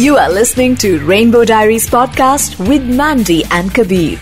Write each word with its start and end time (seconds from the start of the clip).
You 0.00 0.16
are 0.16 0.30
listening 0.32 0.76
to 0.76 0.98
Rainbow 1.06 1.44
Diaries 1.44 1.86
podcast 1.86 2.54
with 2.66 2.84
Mandy 2.98 3.44
and 3.50 3.74
Kabir. 3.78 4.18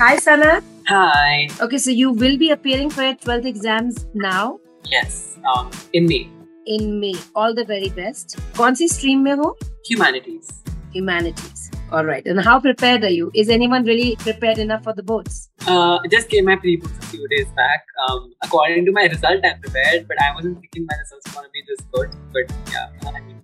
Hi, 0.00 0.16
Sana. 0.16 0.60
Hi. 0.88 1.48
Okay, 1.60 1.78
so 1.78 1.92
you 1.92 2.10
will 2.10 2.36
be 2.36 2.50
appearing 2.50 2.90
for 2.90 3.04
your 3.04 3.14
12th 3.14 3.46
exams 3.46 4.06
now? 4.12 4.58
Yes, 4.90 5.38
um, 5.52 5.70
in 5.92 6.06
May. 6.06 6.28
In 6.66 6.98
May. 6.98 7.14
All 7.36 7.54
the 7.54 7.64
very 7.64 7.90
best. 7.90 8.36
कौन 8.54 8.76
stream 8.90 9.22
me 9.22 9.36
ho? 9.42 9.56
Humanities. 9.84 10.50
Humanities. 10.92 11.70
All 11.92 12.04
right. 12.04 12.26
And 12.26 12.40
how 12.40 12.58
prepared 12.58 13.04
are 13.04 13.14
you? 13.20 13.30
Is 13.34 13.48
anyone 13.48 13.84
really 13.84 14.16
prepared 14.16 14.58
enough 14.58 14.82
for 14.82 14.92
the 14.94 15.04
boards? 15.04 15.48
Uh, 15.68 15.98
I 16.02 16.08
just 16.10 16.28
gave 16.28 16.44
my 16.44 16.56
pre-boards 16.56 16.98
a 16.98 17.06
few 17.12 17.28
days 17.28 17.46
back. 17.54 17.86
Um, 18.08 18.32
according 18.42 18.84
to 18.86 18.90
my 18.90 19.04
result, 19.04 19.44
I'm 19.44 19.60
prepared, 19.60 20.08
but 20.08 20.20
I 20.20 20.34
wasn't 20.34 20.60
thinking 20.60 20.86
my 20.90 20.98
results 21.04 21.28
were 21.28 21.34
going 21.34 21.46
to 21.46 21.52
be 21.52 21.62
this 21.68 21.86
good. 21.92 22.10
But 22.32 22.52
yeah, 22.72 23.10
I 23.16 23.20
mean, 23.20 23.35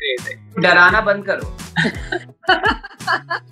it's 0.00 0.24
great. 0.24 0.38
डराना 0.64 1.00
बंद 1.08 1.24
करो 1.30 1.46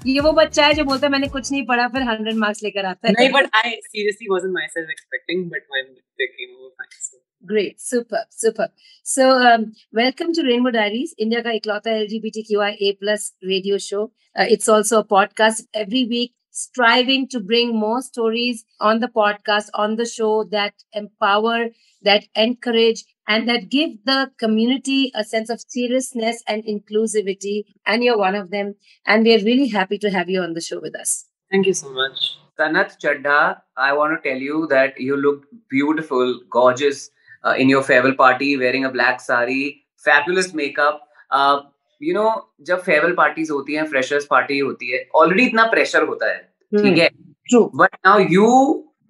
ये 0.07 0.21
वो 0.21 0.33
बच्चा 0.33 0.67
है 0.67 0.75
जो 0.75 0.85
बोलता 0.85 1.07
है 1.07 1.11
मैंने 1.13 1.29
कुछ 1.37 1.51
नहीं 1.53 1.65
पढ़ा 1.67 1.87
फिर 1.97 2.03
100 2.05 2.35
मार्क्स 2.45 2.63
लेकर 2.63 2.85
आता 2.87 3.09
है 3.09 3.15
No, 3.19 3.29
but 3.37 3.51
I 3.63 3.73
seriously 3.95 4.29
wasn't 4.35 4.55
myself 4.61 4.93
expecting, 4.97 5.49
but 5.55 5.63
when 5.77 5.91
they 6.21 6.29
came 6.39 6.55
over, 6.61 6.71
fine. 6.79 7.21
Great, 7.53 7.81
superb, 7.81 8.29
superb. 8.43 8.71
So, 9.15 9.25
um, 9.49 9.65
welcome 9.93 10.33
to 10.37 10.45
Rainbow 10.47 10.71
Diaries, 10.77 11.11
India 11.25 11.43
ka 11.47 11.51
iklauta 11.59 11.97
LGBTQIA 12.05 12.93
plus 13.01 13.27
radio 13.51 13.77
show. 13.87 14.05
Uh, 14.37 14.47
it's 14.57 14.69
also 14.77 15.01
a 15.01 15.05
podcast 15.11 15.67
every 15.83 16.05
week, 16.13 16.33
striving 16.51 17.27
to 17.35 17.41
bring 17.51 17.75
more 17.83 18.01
stories 18.07 18.65
on 18.81 19.01
the 19.01 19.09
podcast, 19.19 19.69
on 19.75 19.97
the 19.97 20.07
show 20.15 20.33
that 20.57 20.87
empower, 21.03 21.59
that 22.11 22.25
encourage, 22.47 23.05
and 23.28 23.48
that 23.50 23.70
give 23.70 23.92
the 24.06 24.32
community 24.38 25.12
a 25.16 25.24
sense 25.24 25.50
of 25.50 25.62
seriousness 25.68 26.44
and 26.48 26.64
inclusivity. 26.64 27.66
And 27.86 28.04
you're 28.04 28.18
one 28.18 28.36
of 28.36 28.50
them. 28.52 28.76
And 29.06 29.24
we're 29.24 29.44
really 29.44 29.68
happy 29.68 29.98
to 30.00 30.10
have 30.10 30.30
you 30.30 30.42
on 30.42 30.54
the 30.54 30.62
show 30.62 30.80
with 30.80 30.96
us. 30.96 31.26
Thank 31.52 31.66
you 31.68 31.74
so 31.74 31.92
much. 31.94 32.38
Sanat 32.60 32.98
Chadha, 33.00 33.62
I 33.78 33.94
want 33.94 34.22
to 34.22 34.30
tell 34.30 34.38
you 34.38 34.68
that 34.68 35.00
you 35.00 35.16
looked 35.18 35.46
beautiful, 35.70 36.40
gorgeous 36.50 37.10
uh, 37.44 37.56
in 37.58 37.70
your 37.70 37.84
farewell 37.84 38.16
party, 38.16 38.58
wearing 38.58 38.86
a 38.86 38.92
black 38.92 39.22
sari, 39.22 39.84
fabulous 39.98 40.54
makeup. 40.54 41.02
Uh, 41.32 41.62
you 42.00 42.14
know, 42.14 42.30
जब 42.68 42.82
farewell 42.84 43.14
parties 43.16 43.50
होती 43.52 43.74
हैं 43.76 43.86
freshers 43.90 44.26
party 44.30 44.60
होती 44.60 44.92
है 44.92 45.04
already 45.22 45.46
इतना 45.46 45.66
pressure 45.72 46.04
होता 46.08 46.32
है 46.32 46.38
ठीक 46.84 46.98
है 46.98 47.10
True. 47.52 47.70
But 47.76 47.96
now 48.06 48.20
you 48.32 48.46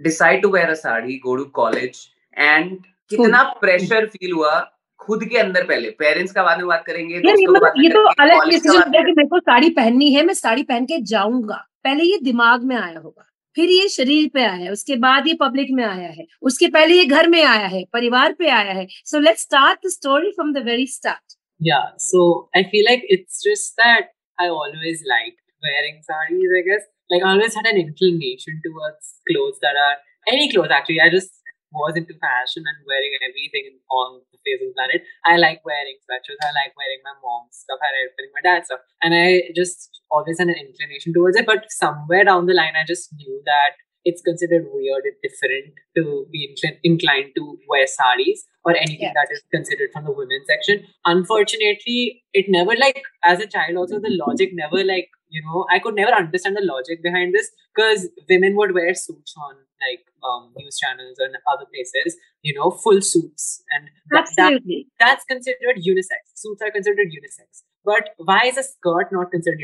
decide 0.02 0.42
to 0.42 0.50
wear 0.52 0.70
a 0.70 0.74
sari 0.82 1.18
go 1.26 1.36
to 1.36 1.44
college 1.60 2.00
and 2.38 2.78
कितना 3.11 3.43
प्रेशर 3.61 4.07
फील 4.07 4.33
हुआ 4.33 4.55
खुद 5.01 5.25
के 5.31 5.39
अंदर 5.39 5.65
पहले 5.67 5.91
पेरेंट्स 5.99 6.33
का 6.33 6.43
बाद 6.43 6.59
में 6.59 6.67
बात 6.67 6.85
करेंगे 6.87 7.15
यार 7.15 7.39
ये 7.41 7.47
मतलब 7.47 7.83
ये 7.85 7.89
तो 7.91 8.05
अलग 8.23 8.49
डिसीज़न 8.51 8.97
हो 8.97 9.03
कि 9.05 9.13
मेरे 9.13 9.29
को 9.29 9.39
साड़ी 9.41 9.71
पहननी 9.79 10.13
है 10.15 10.25
मैं 10.27 10.35
साड़ी 10.35 10.63
पहन 10.63 10.85
के 10.87 11.01
जाऊँगा 11.13 11.65
पहले 11.85 12.05
ये 12.05 12.19
दिमाग 12.23 12.65
में 12.65 12.77
आया 12.77 12.99
होगा 12.99 13.31
फिर 13.57 13.71
ये 13.71 13.89
शरीर 13.89 14.31
पे 14.35 14.45
आया 14.45 14.53
है 14.55 14.71
उसके 14.73 14.97
बाद 15.05 15.27
ये 15.29 15.35
पब्लिक 15.41 15.69
में 15.73 15.85
आया 15.85 16.09
है 16.11 16.27
उसके 16.51 16.69
पहले 16.77 16.95
ये 16.95 17.05
घर 17.07 17.29
में 17.29 17.43
आया 17.45 17.67
है 17.67 17.85
परिवार 17.93 18.33
पे 18.39 18.49
आया 18.51 18.73
है 18.73 18.87
so 19.07 19.19
let's 19.21 19.43
start 19.43 19.87
the 19.87 19.91
story 19.91 20.31
from 20.31 20.53
the 20.53 20.65
very 20.67 20.87
start 20.97 21.37
Yeah, 21.61 21.83
so 21.99 22.23
I 22.55 22.65
feel 22.65 22.85
like 22.87 23.05
it's 23.07 23.37
just 23.43 23.77
that 23.77 24.09
I 24.39 24.49
always 24.49 25.03
liked 25.11 25.37
wearing 25.63 26.01
sarees, 26.01 26.51
I 26.53 26.63
guess. 26.63 26.83
Like, 27.11 27.23
I 27.23 27.31
always 27.31 27.55
had 27.55 27.67
an 27.67 27.77
inclination 27.77 28.59
towards 28.65 29.13
clothes 29.27 29.61
that 29.61 29.77
are 29.77 29.95
any 30.27 30.51
clothes, 30.51 30.71
actually. 30.71 31.01
I 31.01 31.11
just 31.11 31.31
was 31.75 31.99
into 31.99 32.15
fashion 32.23 32.63
and 32.65 32.79
wearing 32.87 33.13
everything 33.21 33.77
on 33.91 34.23
the 34.33 34.39
face 34.47 34.63
of 34.63 34.71
the 34.71 34.77
planet. 34.79 35.03
I 35.27 35.37
like 35.37 35.61
wearing 35.67 35.99
sweatshirts, 36.07 36.41
I 36.41 36.55
like 36.55 36.73
wearing 36.79 37.03
my 37.03 37.15
mom's 37.21 37.59
stuff, 37.67 37.83
I 37.83 37.91
like 37.93 38.15
wearing 38.17 38.33
my 38.33 38.45
dad's 38.47 38.67
stuff. 38.71 38.81
And 39.03 39.13
I 39.13 39.51
just 39.55 39.91
always 40.11 40.39
had 40.39 40.49
an 40.49 40.57
inclination 40.57 41.13
towards 41.13 41.37
it. 41.37 41.47
But 41.47 41.67
somewhere 41.71 42.25
down 42.25 42.47
the 42.47 42.55
line, 42.55 42.79
I 42.79 42.87
just 42.87 43.13
knew 43.13 43.43
that 43.45 43.75
it's 44.05 44.21
considered 44.21 44.65
weird 44.71 45.03
and 45.09 45.17
different 45.25 45.73
to 45.97 46.27
be 46.31 46.45
inclin- 46.53 46.79
inclined 46.85 47.33
to 47.37 47.57
wear 47.67 47.87
saris 47.87 48.45
or 48.65 48.77
anything 48.77 49.01
Yeah. 49.09 49.13
that 49.17 49.29
is 49.33 49.43
considered 49.51 49.91
from 49.93 50.05
the 50.05 50.13
women's 50.13 50.47
section. 50.47 50.85
Unfortunately, 51.07 52.23
it 52.33 52.47
never 52.49 52.77
like 52.77 53.03
as 53.25 53.41
a 53.41 53.47
child 53.47 53.77
also 53.77 53.99
the 53.99 54.11
logic 54.11 54.51
never 54.53 54.85
like 54.85 55.09
you 55.37 55.43
know 55.45 55.67
i 55.75 55.79
could 55.85 55.97
never 56.01 56.15
understand 56.23 56.57
the 56.59 56.65
logic 56.71 57.03
behind 57.07 57.35
this 57.37 57.51
because 57.75 58.09
women 58.33 58.57
would 58.61 58.75
wear 58.79 58.95
suits 58.95 59.35
on 59.47 59.55
like 59.85 60.05
um, 60.29 60.53
news 60.57 60.79
channels 60.79 61.19
and 61.19 61.37
other 61.53 61.67
places 61.75 62.17
you 62.43 62.55
know 62.55 62.71
full 62.71 63.01
suits. 63.01 63.63
And 63.75 63.89
that, 64.11 64.29
Absolutely. 64.29 64.87
That, 64.99 65.07
that's 65.07 65.25
considered 65.25 65.77
unisex. 65.79 66.23
Suits 66.35 66.63
are 66.63 66.71
considered 66.71 67.09
unisex. 67.09 67.63
But 67.85 68.11
why 68.19 68.43
is 68.47 68.57
a 68.57 68.63
skirt 68.63 69.09
not 69.13 69.31
considered 69.31 69.61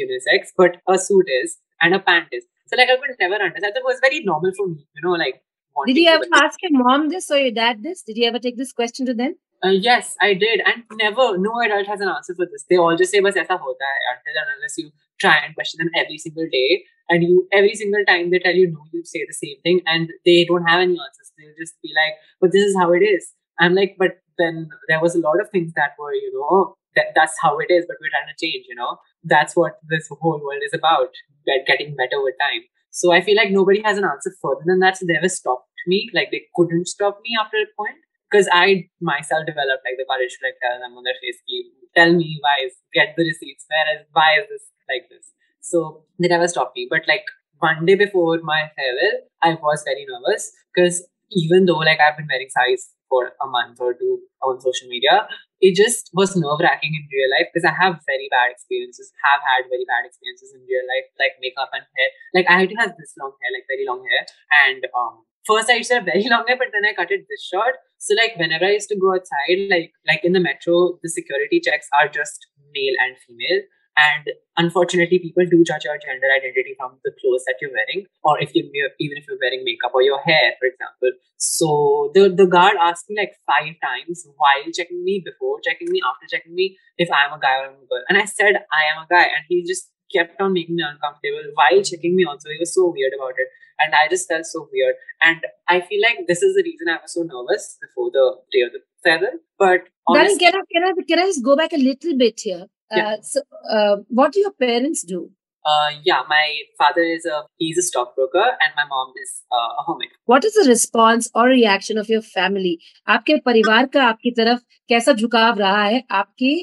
unisex 0.00 0.54
but 0.56 0.76
a 0.88 0.98
suit 0.98 1.26
is 1.42 1.56
and 1.80 1.94
a 1.94 1.98
pant 1.98 2.28
is? 2.32 2.44
So 2.66 2.76
like 2.76 2.88
i 2.88 2.96
could 2.96 3.16
never 3.20 3.42
understand. 3.42 3.74
That 3.74 3.84
was 3.84 4.00
very 4.00 4.20
normal 4.20 4.52
for 4.56 4.68
me 4.68 4.86
you 4.94 5.02
know 5.08 5.16
like 5.24 5.42
did 5.86 5.96
you 5.96 6.08
ever 6.08 6.24
ask 6.34 6.62
your 6.62 6.70
mom 6.72 7.08
this 7.08 7.30
or 7.32 7.36
your 7.36 7.50
dad 7.50 7.82
this? 7.82 8.02
Did 8.02 8.16
you 8.16 8.28
ever 8.28 8.38
take 8.38 8.56
this 8.56 8.72
question 8.72 9.06
to 9.06 9.14
them? 9.14 9.34
Uh, 9.64 9.70
yes, 9.70 10.14
I 10.20 10.34
did. 10.34 10.60
And 10.64 10.84
never, 10.92 11.36
no 11.36 11.60
adult 11.64 11.86
has 11.88 12.00
an 12.00 12.08
answer 12.08 12.34
for 12.34 12.46
this. 12.46 12.64
They 12.70 12.76
all 12.76 12.96
just 12.96 13.10
say, 13.10 13.20
Bas 13.20 13.34
aisa 13.34 13.58
hota 13.58 13.90
until 14.12 14.38
and 14.40 14.50
unless 14.56 14.78
you 14.78 14.92
try 15.24 15.36
and 15.44 15.54
question 15.54 15.78
them 15.82 15.90
every 16.02 16.18
single 16.18 16.48
day, 16.56 16.84
and 17.08 17.22
you 17.28 17.46
every 17.52 17.74
single 17.82 18.04
time 18.10 18.30
they 18.30 18.40
tell 18.46 18.54
you 18.62 18.68
no, 18.74 18.84
you 18.92 19.02
say 19.04 19.24
the 19.28 19.38
same 19.40 19.58
thing, 19.62 19.80
and 19.86 20.10
they 20.24 20.44
don't 20.44 20.66
have 20.72 20.80
any 20.86 20.98
answers. 21.06 21.32
They'll 21.38 21.58
just 21.64 21.74
be 21.82 21.92
like, 22.00 22.14
"But 22.40 22.52
this 22.52 22.64
is 22.70 22.76
how 22.82 22.92
it 22.92 23.04
is." 23.10 23.32
I'm 23.60 23.74
like, 23.80 23.96
"But 23.98 24.18
then 24.38 24.68
there 24.88 25.00
was 25.00 25.14
a 25.14 25.20
lot 25.26 25.40
of 25.40 25.50
things 25.50 25.72
that 25.76 25.92
were, 25.98 26.14
you 26.14 26.30
know, 26.38 26.76
that 26.96 27.12
that's 27.14 27.36
how 27.42 27.58
it 27.58 27.70
is, 27.70 27.84
but 27.88 27.96
we're 28.00 28.14
trying 28.14 28.30
to 28.32 28.38
change. 28.44 28.66
You 28.68 28.76
know, 28.80 28.98
that's 29.34 29.56
what 29.56 29.78
this 29.88 30.08
whole 30.20 30.40
world 30.44 30.62
is 30.68 30.74
about, 30.74 31.10
get- 31.46 31.66
getting 31.66 31.94
better 31.96 32.22
with 32.22 32.34
time." 32.40 32.62
So 32.90 33.12
I 33.12 33.20
feel 33.20 33.36
like 33.36 33.50
nobody 33.50 33.82
has 33.84 33.98
an 33.98 34.04
answer 34.04 34.32
further 34.40 34.64
than 34.66 34.80
that. 34.80 34.96
So 34.96 35.06
they 35.06 35.14
never 35.14 35.28
stopped 35.28 35.68
me. 35.86 36.10
Like 36.14 36.30
they 36.30 36.42
couldn't 36.54 36.86
stop 36.88 37.20
me 37.22 37.36
after 37.40 37.56
a 37.58 37.66
point 37.76 37.98
because 38.30 38.48
I 38.52 38.88
myself 39.00 39.46
developed 39.46 39.82
like 39.84 39.98
the 39.98 40.06
courage 40.10 40.34
to 40.38 40.46
like 40.46 40.58
tell 40.62 40.78
them 40.80 40.96
on 40.96 41.04
their 41.04 41.18
face, 41.20 41.40
"Ki, 41.48 41.70
tell 41.96 42.12
me 42.12 42.38
why 42.40 42.56
is 42.66 42.74
get 42.92 43.14
the 43.16 43.24
receipts, 43.26 43.66
where 43.68 43.88
is 43.96 44.06
why 44.12 44.38
is 44.40 44.46
this 44.48 44.64
like 44.94 45.08
this? 45.10 45.32
So 45.60 46.04
they 46.18 46.28
never 46.28 46.48
stopped 46.48 46.76
me. 46.76 46.86
But 46.90 47.08
like 47.08 47.24
one 47.58 47.86
day 47.86 47.94
before 47.94 48.38
my 48.42 48.70
farewell, 48.76 49.16
I 49.42 49.54
was 49.54 49.82
very 49.84 50.06
nervous 50.08 50.52
because 50.74 51.02
even 51.32 51.66
though 51.66 51.82
like 51.88 52.00
I've 52.00 52.16
been 52.16 52.28
wearing 52.30 52.50
saris 52.50 52.90
for 53.08 53.32
a 53.42 53.46
month 53.46 53.80
or 53.80 53.94
two 53.94 54.20
on 54.42 54.60
social 54.60 54.88
media, 54.88 55.26
it 55.60 55.74
just 55.74 56.10
was 56.12 56.36
nerve 56.36 56.60
wracking 56.60 56.94
in 56.94 57.08
real 57.08 57.30
life 57.30 57.48
because 57.52 57.64
I 57.64 57.72
have 57.72 58.00
very 58.06 58.28
bad 58.30 58.52
experiences, 58.52 59.12
have 59.24 59.40
had 59.48 59.70
very 59.72 59.86
bad 59.88 60.04
experiences 60.04 60.52
in 60.52 60.60
real 60.68 60.84
life, 60.84 61.08
like 61.18 61.40
makeup 61.40 61.70
and 61.72 61.84
hair. 61.96 62.10
Like 62.36 62.46
I 62.48 62.60
had 62.60 62.68
to 62.70 62.78
have 62.82 62.92
this 62.98 63.14
long 63.18 63.32
hair, 63.40 63.50
like 63.54 63.66
very 63.70 63.86
long 63.88 64.04
hair, 64.04 64.26
and 64.68 64.84
um 64.92 65.24
first 65.48 65.70
I 65.70 65.80
used 65.80 65.90
to 65.94 66.00
have 66.00 66.10
very 66.10 66.28
long 66.32 66.44
hair, 66.46 66.60
but 66.60 66.74
then 66.74 66.84
I 66.84 66.92
cut 66.92 67.12
it 67.12 67.24
this 67.28 67.44
short. 67.44 67.80
So 67.98 68.12
like 68.18 68.36
whenever 68.36 68.68
I 68.68 68.76
used 68.76 68.92
to 68.92 69.00
go 69.00 69.14
outside, 69.16 69.72
like 69.72 69.92
like 70.04 70.24
in 70.24 70.36
the 70.36 70.44
metro, 70.44 70.98
the 71.02 71.08
security 71.08 71.60
checks 71.64 71.88
are 71.96 72.08
just 72.08 72.44
male 72.74 72.96
and 73.00 73.16
female. 73.24 73.64
And 73.96 74.26
unfortunately, 74.56 75.18
people 75.20 75.46
do 75.46 75.62
judge 75.62 75.84
your 75.84 75.98
gender 75.98 76.26
identity 76.26 76.74
from 76.76 76.98
the 77.04 77.12
clothes 77.20 77.44
that 77.46 77.56
you're 77.60 77.70
wearing, 77.70 78.06
or 78.24 78.40
if 78.42 78.54
you 78.54 78.66
even 78.98 79.18
if 79.18 79.24
you're 79.28 79.38
wearing 79.40 79.62
makeup 79.64 79.92
or 79.94 80.02
your 80.02 80.20
hair, 80.20 80.54
for 80.58 80.66
example. 80.66 81.14
So 81.36 82.10
the 82.14 82.28
the 82.28 82.46
guard 82.46 82.74
asked 82.80 83.08
me 83.08 83.16
like 83.18 83.38
five 83.46 83.74
times 83.82 84.26
while 84.36 84.66
checking 84.72 85.04
me, 85.04 85.22
before 85.24 85.60
checking 85.62 85.88
me, 85.90 86.00
after 86.02 86.26
checking 86.26 86.54
me, 86.54 86.76
if 86.98 87.10
I 87.10 87.26
am 87.26 87.38
a 87.38 87.40
guy 87.40 87.54
or 87.58 87.66
I'm 87.70 87.78
a 87.78 87.86
girl. 87.86 88.02
And 88.08 88.18
I 88.18 88.24
said 88.24 88.66
I 88.72 88.82
am 88.90 89.04
a 89.04 89.06
guy, 89.08 89.22
and 89.30 89.46
he 89.48 89.62
just 89.62 89.90
kept 90.12 90.40
on 90.40 90.52
making 90.52 90.76
me 90.76 90.82
uncomfortable 90.82 91.46
while 91.54 91.82
checking 91.82 92.16
me. 92.16 92.24
Also, 92.24 92.50
he 92.50 92.58
was 92.58 92.74
so 92.74 92.90
weird 92.90 93.12
about 93.14 93.38
it, 93.38 93.48
and 93.78 93.94
I 93.94 94.08
just 94.08 94.28
felt 94.28 94.46
so 94.46 94.68
weird. 94.72 94.94
And 95.22 95.40
I 95.68 95.80
feel 95.80 96.02
like 96.02 96.26
this 96.26 96.42
is 96.42 96.54
the 96.54 96.62
reason 96.62 96.88
I 96.88 96.98
was 97.00 97.14
so 97.14 97.22
nervous 97.22 97.78
before 97.80 98.10
the 98.10 98.42
day 98.52 98.62
of 98.66 98.72
the 98.72 98.82
farewell. 99.02 99.38
But 99.58 99.88
honestly, 100.06 100.38
can 100.38 100.54
I, 100.54 100.62
can, 100.72 100.82
I, 100.82 100.92
can 101.06 101.18
I 101.18 101.26
just 101.26 101.44
go 101.44 101.56
back 101.56 101.72
a 101.72 101.78
little 101.78 102.16
bit 102.18 102.40
here? 102.40 102.66
Yeah. 102.91 103.07
Uh, 103.07 103.21
so, 103.21 103.41
uh, 103.71 103.95
what 104.07 104.31
do 104.33 104.39
your 104.39 104.53
parents 104.67 105.03
do? 105.03 105.29
uh, 105.65 105.89
yeah, 106.03 106.21
my 106.27 106.45
father 106.77 107.01
is 107.01 107.25
a 107.25 107.43
he's 107.57 107.77
a 107.77 107.81
stockbroker, 107.81 108.45
and 108.61 108.73
my 108.75 108.85
mom 108.89 109.13
is 109.23 109.41
uh, 109.51 109.79
a 109.79 109.83
homemaker. 109.83 110.15
What 110.25 110.45
is 110.45 110.53
the 110.53 110.65
response 110.69 111.29
or 111.35 111.45
reaction 111.47 111.97
of 111.97 112.09
your 112.09 112.21
family? 112.21 112.77
आपके 113.15 113.37
परिवार 113.45 113.85
का 113.93 114.03
आपकी 114.07 114.31
तरफ 114.39 114.61
कैसा 114.89 115.13
झुकाव 115.13 115.59
रहा 115.59 115.83
है 115.83 116.01
आपकी 116.21 116.53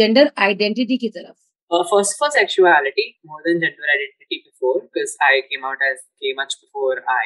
जेंडर 0.00 0.32
आइडेंटिटी 0.48 0.96
की 1.04 1.08
तरफ 1.18 1.34
Uh, 1.76 1.78
first 1.90 2.12
for 2.18 2.26
sexuality 2.34 3.04
more 3.28 3.38
than 3.44 3.56
gender 3.62 3.86
identity 3.92 4.36
before 4.42 4.74
because 4.82 5.14
I 5.28 5.30
came 5.46 5.64
out 5.70 5.80
as 5.86 5.96
gay 6.24 6.30
much 6.40 6.52
before 6.60 6.92
I 7.14 7.24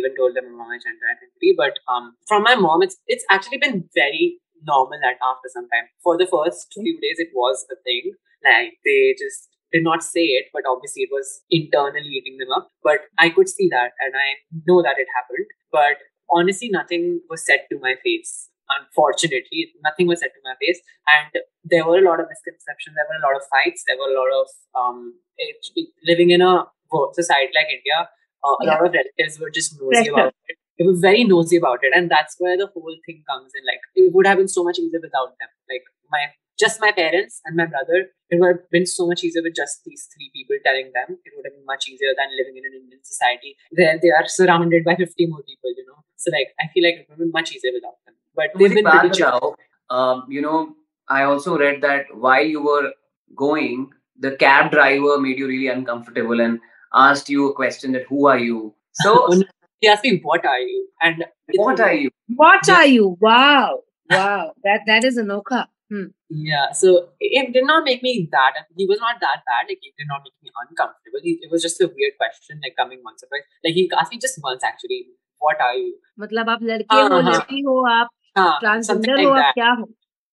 even 0.00 0.12
told 0.18 0.36
them 0.38 0.50
about 0.50 0.68
my 0.72 0.76
gender 0.82 1.08
identity. 1.12 1.52
But 1.60 1.78
um, 1.94 2.10
from 2.32 2.44
my 2.48 2.52
mom, 2.64 2.84
it's 2.86 2.98
it's 3.14 3.24
actually 3.36 3.60
been 3.62 3.78
very 4.00 4.26
normal 4.65 4.99
that 5.01 5.17
after 5.21 5.49
some 5.51 5.67
time. 5.69 5.87
For 6.03 6.17
the 6.17 6.27
first 6.27 6.67
few 6.73 6.99
days, 6.99 7.19
it 7.19 7.29
was 7.33 7.65
a 7.71 7.75
thing. 7.83 8.13
Like 8.43 8.79
they 8.83 9.15
just 9.17 9.49
did 9.71 9.83
not 9.83 10.03
say 10.03 10.37
it, 10.37 10.47
but 10.53 10.63
obviously 10.69 11.03
it 11.03 11.09
was 11.11 11.41
internally 11.49 12.07
eating 12.07 12.37
them 12.37 12.51
up. 12.51 12.69
But 12.83 13.07
I 13.17 13.29
could 13.29 13.49
see 13.49 13.69
that, 13.71 13.91
and 13.99 14.13
I 14.15 14.39
know 14.67 14.81
that 14.81 14.97
it 14.97 15.07
happened. 15.15 15.47
But 15.71 15.97
honestly, 16.29 16.69
nothing 16.69 17.21
was 17.29 17.45
said 17.45 17.65
to 17.71 17.79
my 17.79 17.95
face 18.03 18.49
unfortunately. 18.79 19.73
Nothing 19.83 20.07
was 20.07 20.19
said 20.19 20.31
to 20.33 20.41
my 20.43 20.55
face. 20.59 20.79
And 21.07 21.43
there 21.63 21.85
were 21.85 21.99
a 21.99 22.05
lot 22.05 22.19
of 22.19 22.27
misconceptions, 22.29 22.95
there 22.95 23.07
were 23.09 23.19
a 23.19 23.25
lot 23.25 23.35
of 23.35 23.43
fights, 23.51 23.83
there 23.87 23.97
were 23.97 24.11
a 24.11 24.17
lot 24.17 24.31
of 24.31 24.47
um, 24.73 25.13
it, 25.37 25.57
living 26.05 26.31
in 26.31 26.41
a 26.41 26.65
society 27.13 27.51
like 27.55 27.69
India, 27.69 28.09
uh, 28.43 28.55
a 28.61 28.65
yeah. 28.65 28.71
lot 28.71 28.85
of 28.85 28.93
relatives 28.93 29.39
were 29.39 29.49
just 29.49 29.79
nosy 29.79 30.09
about 30.09 30.33
it. 30.47 30.57
It 30.77 30.87
was 30.87 30.99
very 30.99 31.23
nosy 31.23 31.57
about 31.57 31.79
it, 31.83 31.93
and 31.95 32.09
that's 32.09 32.35
where 32.39 32.57
the 32.57 32.67
whole 32.73 32.95
thing 33.05 33.23
comes 33.29 33.51
in. 33.55 33.63
Like, 33.65 33.81
it 33.95 34.13
would 34.13 34.25
have 34.27 34.37
been 34.37 34.47
so 34.47 34.63
much 34.63 34.79
easier 34.79 34.99
without 35.01 35.37
them. 35.39 35.49
Like, 35.69 35.83
my 36.11 36.27
just 36.59 36.79
my 36.79 36.91
parents 36.91 37.41
and 37.45 37.55
my 37.55 37.65
brother, 37.65 38.07
it 38.29 38.39
would 38.39 38.47
have 38.47 38.69
been 38.69 38.85
so 38.85 39.07
much 39.07 39.23
easier 39.23 39.41
with 39.43 39.55
just 39.55 39.83
these 39.85 40.07
three 40.13 40.29
people 40.33 40.55
telling 40.63 40.91
them. 40.93 41.17
It 41.25 41.33
would 41.35 41.45
have 41.45 41.53
been 41.53 41.65
much 41.65 41.89
easier 41.89 42.13
than 42.17 42.29
living 42.37 42.57
in 42.57 42.65
an 42.65 42.73
Indian 42.81 43.03
society 43.03 43.55
where 43.71 43.99
they 44.01 44.11
are 44.11 44.27
surrounded 44.27 44.83
by 44.83 44.95
50 44.95 45.27
more 45.27 45.41
people, 45.43 45.73
you 45.75 45.85
know. 45.87 46.03
So, 46.17 46.31
like, 46.31 46.53
I 46.59 46.69
feel 46.73 46.83
like 46.83 46.95
it 46.95 47.05
would 47.09 47.13
have 47.13 47.19
been 47.19 47.31
much 47.31 47.51
easier 47.51 47.71
without 47.73 47.97
them. 48.05 48.15
But 48.35 48.51
they've 48.57 48.73
been 48.73 48.85
pretty 48.85 49.09
chill. 49.09 49.55
Um, 49.89 50.25
you 50.29 50.41
know, 50.41 50.75
I 51.07 51.23
also 51.23 51.57
read 51.57 51.81
that 51.81 52.05
while 52.15 52.45
you 52.45 52.63
were 52.63 52.93
going, 53.35 53.91
the 54.19 54.35
cab 54.37 54.71
driver 54.71 55.19
made 55.19 55.37
you 55.37 55.47
really 55.47 55.67
uncomfortable 55.67 56.39
and 56.39 56.59
asked 56.93 57.29
you 57.29 57.49
a 57.49 57.53
question 57.53 57.91
that 57.93 58.03
who 58.07 58.27
are 58.27 58.39
you? 58.39 58.73
So 58.93 59.27
he 59.82 59.88
asked 59.88 60.04
me, 60.04 60.20
"What 60.22 60.44
are 60.44 60.60
you?" 60.60 60.88
And 61.00 61.24
what 61.56 61.80
are 61.80 61.94
you? 61.94 62.10
What 62.36 62.68
are 62.68 62.86
you? 62.86 63.16
Wow, 63.20 63.82
wow, 64.10 64.52
that 64.64 64.80
that 64.86 65.04
is 65.04 65.18
Anoka. 65.18 65.66
Hmm. 65.90 66.08
Yeah, 66.28 66.72
so 66.72 67.08
it 67.18 67.52
did 67.52 67.64
not 67.64 67.84
make 67.84 68.02
me 68.02 68.28
that. 68.32 68.58
He 68.76 68.86
was 68.86 68.98
not 69.00 69.20
that 69.20 69.44
bad. 69.50 69.68
Like 69.68 69.78
it 69.90 69.94
did 69.96 70.08
not 70.08 70.20
make 70.24 70.34
me 70.42 70.50
uncomfortable. 70.64 71.20
It 71.22 71.50
was 71.50 71.62
just 71.62 71.80
a 71.80 71.86
weird 71.86 72.18
question, 72.18 72.60
like 72.62 72.76
coming 72.76 73.00
once 73.04 73.22
or 73.22 73.28
twice. 73.28 73.46
Like 73.64 73.74
he 73.74 73.90
asked 73.98 74.12
me 74.12 74.18
just 74.18 74.38
once 74.42 74.62
actually. 74.72 75.06
What 75.40 75.60
are 75.64 75.74
you? 75.74 75.92
मतलब 76.20 76.48
आप 76.50 76.62
लड़के 76.68 77.00
हो 77.00 77.18
लड़की 77.26 77.60
हो 77.66 77.74
आप 77.88 78.08
transgender 78.36 79.24
हो 79.24 79.30
आप 79.30 79.52
क्या 79.54 79.70
हो 79.80 79.86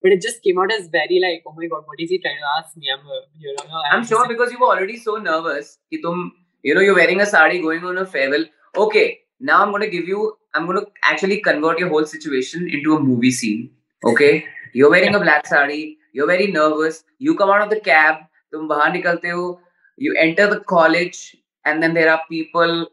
but 0.05 0.13
it 0.13 0.21
just 0.21 0.41
came 0.45 0.59
out 0.61 0.71
as 0.71 0.87
very 0.95 1.19
like, 1.21 1.43
oh 1.47 1.53
my 1.57 1.67
god, 1.67 1.83
what 1.91 1.99
is 1.99 2.11
he 2.11 2.19
trying 2.23 2.37
to 2.41 2.49
ask 2.57 2.75
me? 2.77 2.89
I'm, 2.95 3.05
uh, 3.07 3.21
you 3.39 3.53
know, 3.57 3.77
I'm, 3.77 3.99
I'm 3.99 4.05
sure 4.05 4.27
because 4.27 4.51
you 4.51 4.59
were 4.59 4.67
already 4.67 4.97
so 4.97 5.15
nervous. 5.17 5.79
Ki 5.91 5.99
tum, 6.01 6.31
you 6.61 6.75
know, 6.75 6.81
you're 6.81 6.95
wearing 6.95 7.21
a 7.21 7.25
sari 7.25 7.61
going 7.61 7.83
on 7.83 7.97
a 7.97 8.05
farewell. 8.05 8.45
Okay, 8.83 9.19
now 9.39 9.61
I'm 9.63 9.71
going 9.71 9.81
to 9.81 9.89
give 9.89 10.07
you, 10.07 10.33
I'm 10.53 10.65
going 10.65 10.79
to 10.79 10.87
actually 11.03 11.41
convert 11.41 11.79
your 11.79 11.89
whole 11.89 12.05
situation 12.05 12.69
into 12.69 12.95
a 12.95 12.99
movie 12.99 13.31
scene. 13.31 13.69
Okay, 14.03 14.45
you're 14.73 14.89
wearing 14.89 15.15
a 15.15 15.19
black 15.19 15.47
sari. 15.47 15.97
You're 16.13 16.27
very 16.27 16.47
nervous. 16.47 17.03
You 17.19 17.35
come 17.35 17.49
out 17.49 17.61
of 17.61 17.69
the 17.69 17.79
cab. 17.79 18.23
तुम 18.53 18.67
बाहर 18.67 18.91
निकलते 18.93 19.29
हो. 19.29 19.59
You 19.97 20.15
enter 20.25 20.47
the 20.47 20.59
college, 20.59 21.35
and 21.65 21.83
then 21.83 21.93
there 21.93 22.11
are 22.11 22.21
people, 22.29 22.85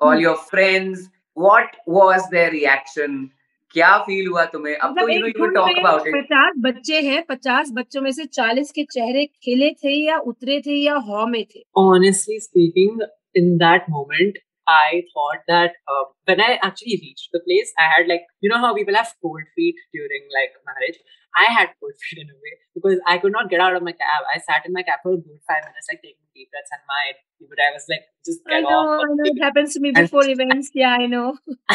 all 0.00 0.18
your 0.18 0.36
friends. 0.36 1.08
What 1.34 1.76
was 1.86 2.28
their 2.30 2.50
reaction? 2.50 3.30
क्या 3.72 3.96
feel 4.06 4.28
हुआ 4.28 4.44
तुम्हें 4.52 4.74
अब 4.76 4.98
तो 4.98 5.08
you 5.08 5.18
no 5.26 5.46
talk 5.54 5.78
about 5.78 6.06
it 6.06 6.14
पचास 6.14 6.54
बच्चे 6.62 7.00
हैं 7.08 7.22
पचास 7.28 7.70
बच्चों 7.72 8.00
में 8.02 8.10
से 8.12 8.24
चालीस 8.38 8.70
के 8.78 8.84
चेहरे 8.92 9.24
खिले 9.44 9.70
थे 9.84 9.92
या 10.04 10.18
उतरे 10.32 10.60
थे 10.66 10.78
या 10.84 10.94
हॉ 11.08 11.26
में 11.26 11.44
थे 11.54 11.62
honestly 11.82 12.38
speaking 12.40 13.02
in 13.36 13.56
that 13.58 13.84
moment 13.90 14.38
I 14.67 15.03
thought 15.13 15.45
that 15.47 15.71
uh, 15.87 16.05
when 16.25 16.41
I 16.41 16.59
actually 16.61 16.99
reached 17.01 17.29
the 17.31 17.41
place, 17.45 17.71
I 17.77 17.83
had 17.83 18.07
like, 18.07 18.25
you 18.41 18.49
know 18.49 18.57
how 18.57 18.73
people 18.73 18.95
have 18.95 19.13
cold 19.21 19.45
feet 19.55 19.75
during 19.93 20.25
like 20.33 20.53
marriage? 20.65 20.97
I 21.35 21.51
had 21.51 21.69
cold 21.79 21.93
feet 22.01 22.23
in 22.23 22.29
a 22.29 22.37
way 22.37 22.55
because 22.73 22.99
I 23.05 23.17
could 23.17 23.31
not 23.31 23.49
get 23.49 23.59
out 23.59 23.75
of 23.75 23.83
my 23.83 23.91
cab. 23.91 24.23
I 24.25 24.39
sat 24.39 24.65
in 24.65 24.73
my 24.73 24.83
cab 24.83 24.99
for 25.03 25.13
a 25.13 25.17
good 25.17 25.39
five 25.47 25.63
minutes, 25.63 25.87
like 25.91 26.01
taking 26.01 26.25
deep 26.33 26.49
breaths, 26.49 26.71
and 26.71 26.81
my 26.87 27.19
but 27.45 27.59
I 27.59 27.73
was 27.73 27.85
like, 27.89 28.07
just 28.25 28.39
get 28.47 28.57
I 28.57 28.61
know, 28.61 28.79
off. 28.79 29.03
I 29.03 29.11
know, 29.11 29.27
it 29.27 29.43
happens 29.43 29.73
to 29.73 29.79
me 29.79 29.91
before 29.91 30.23
and, 30.23 30.31
events. 30.39 30.71
Yeah, 30.73 30.97
I 30.97 31.05
know. 31.05 31.37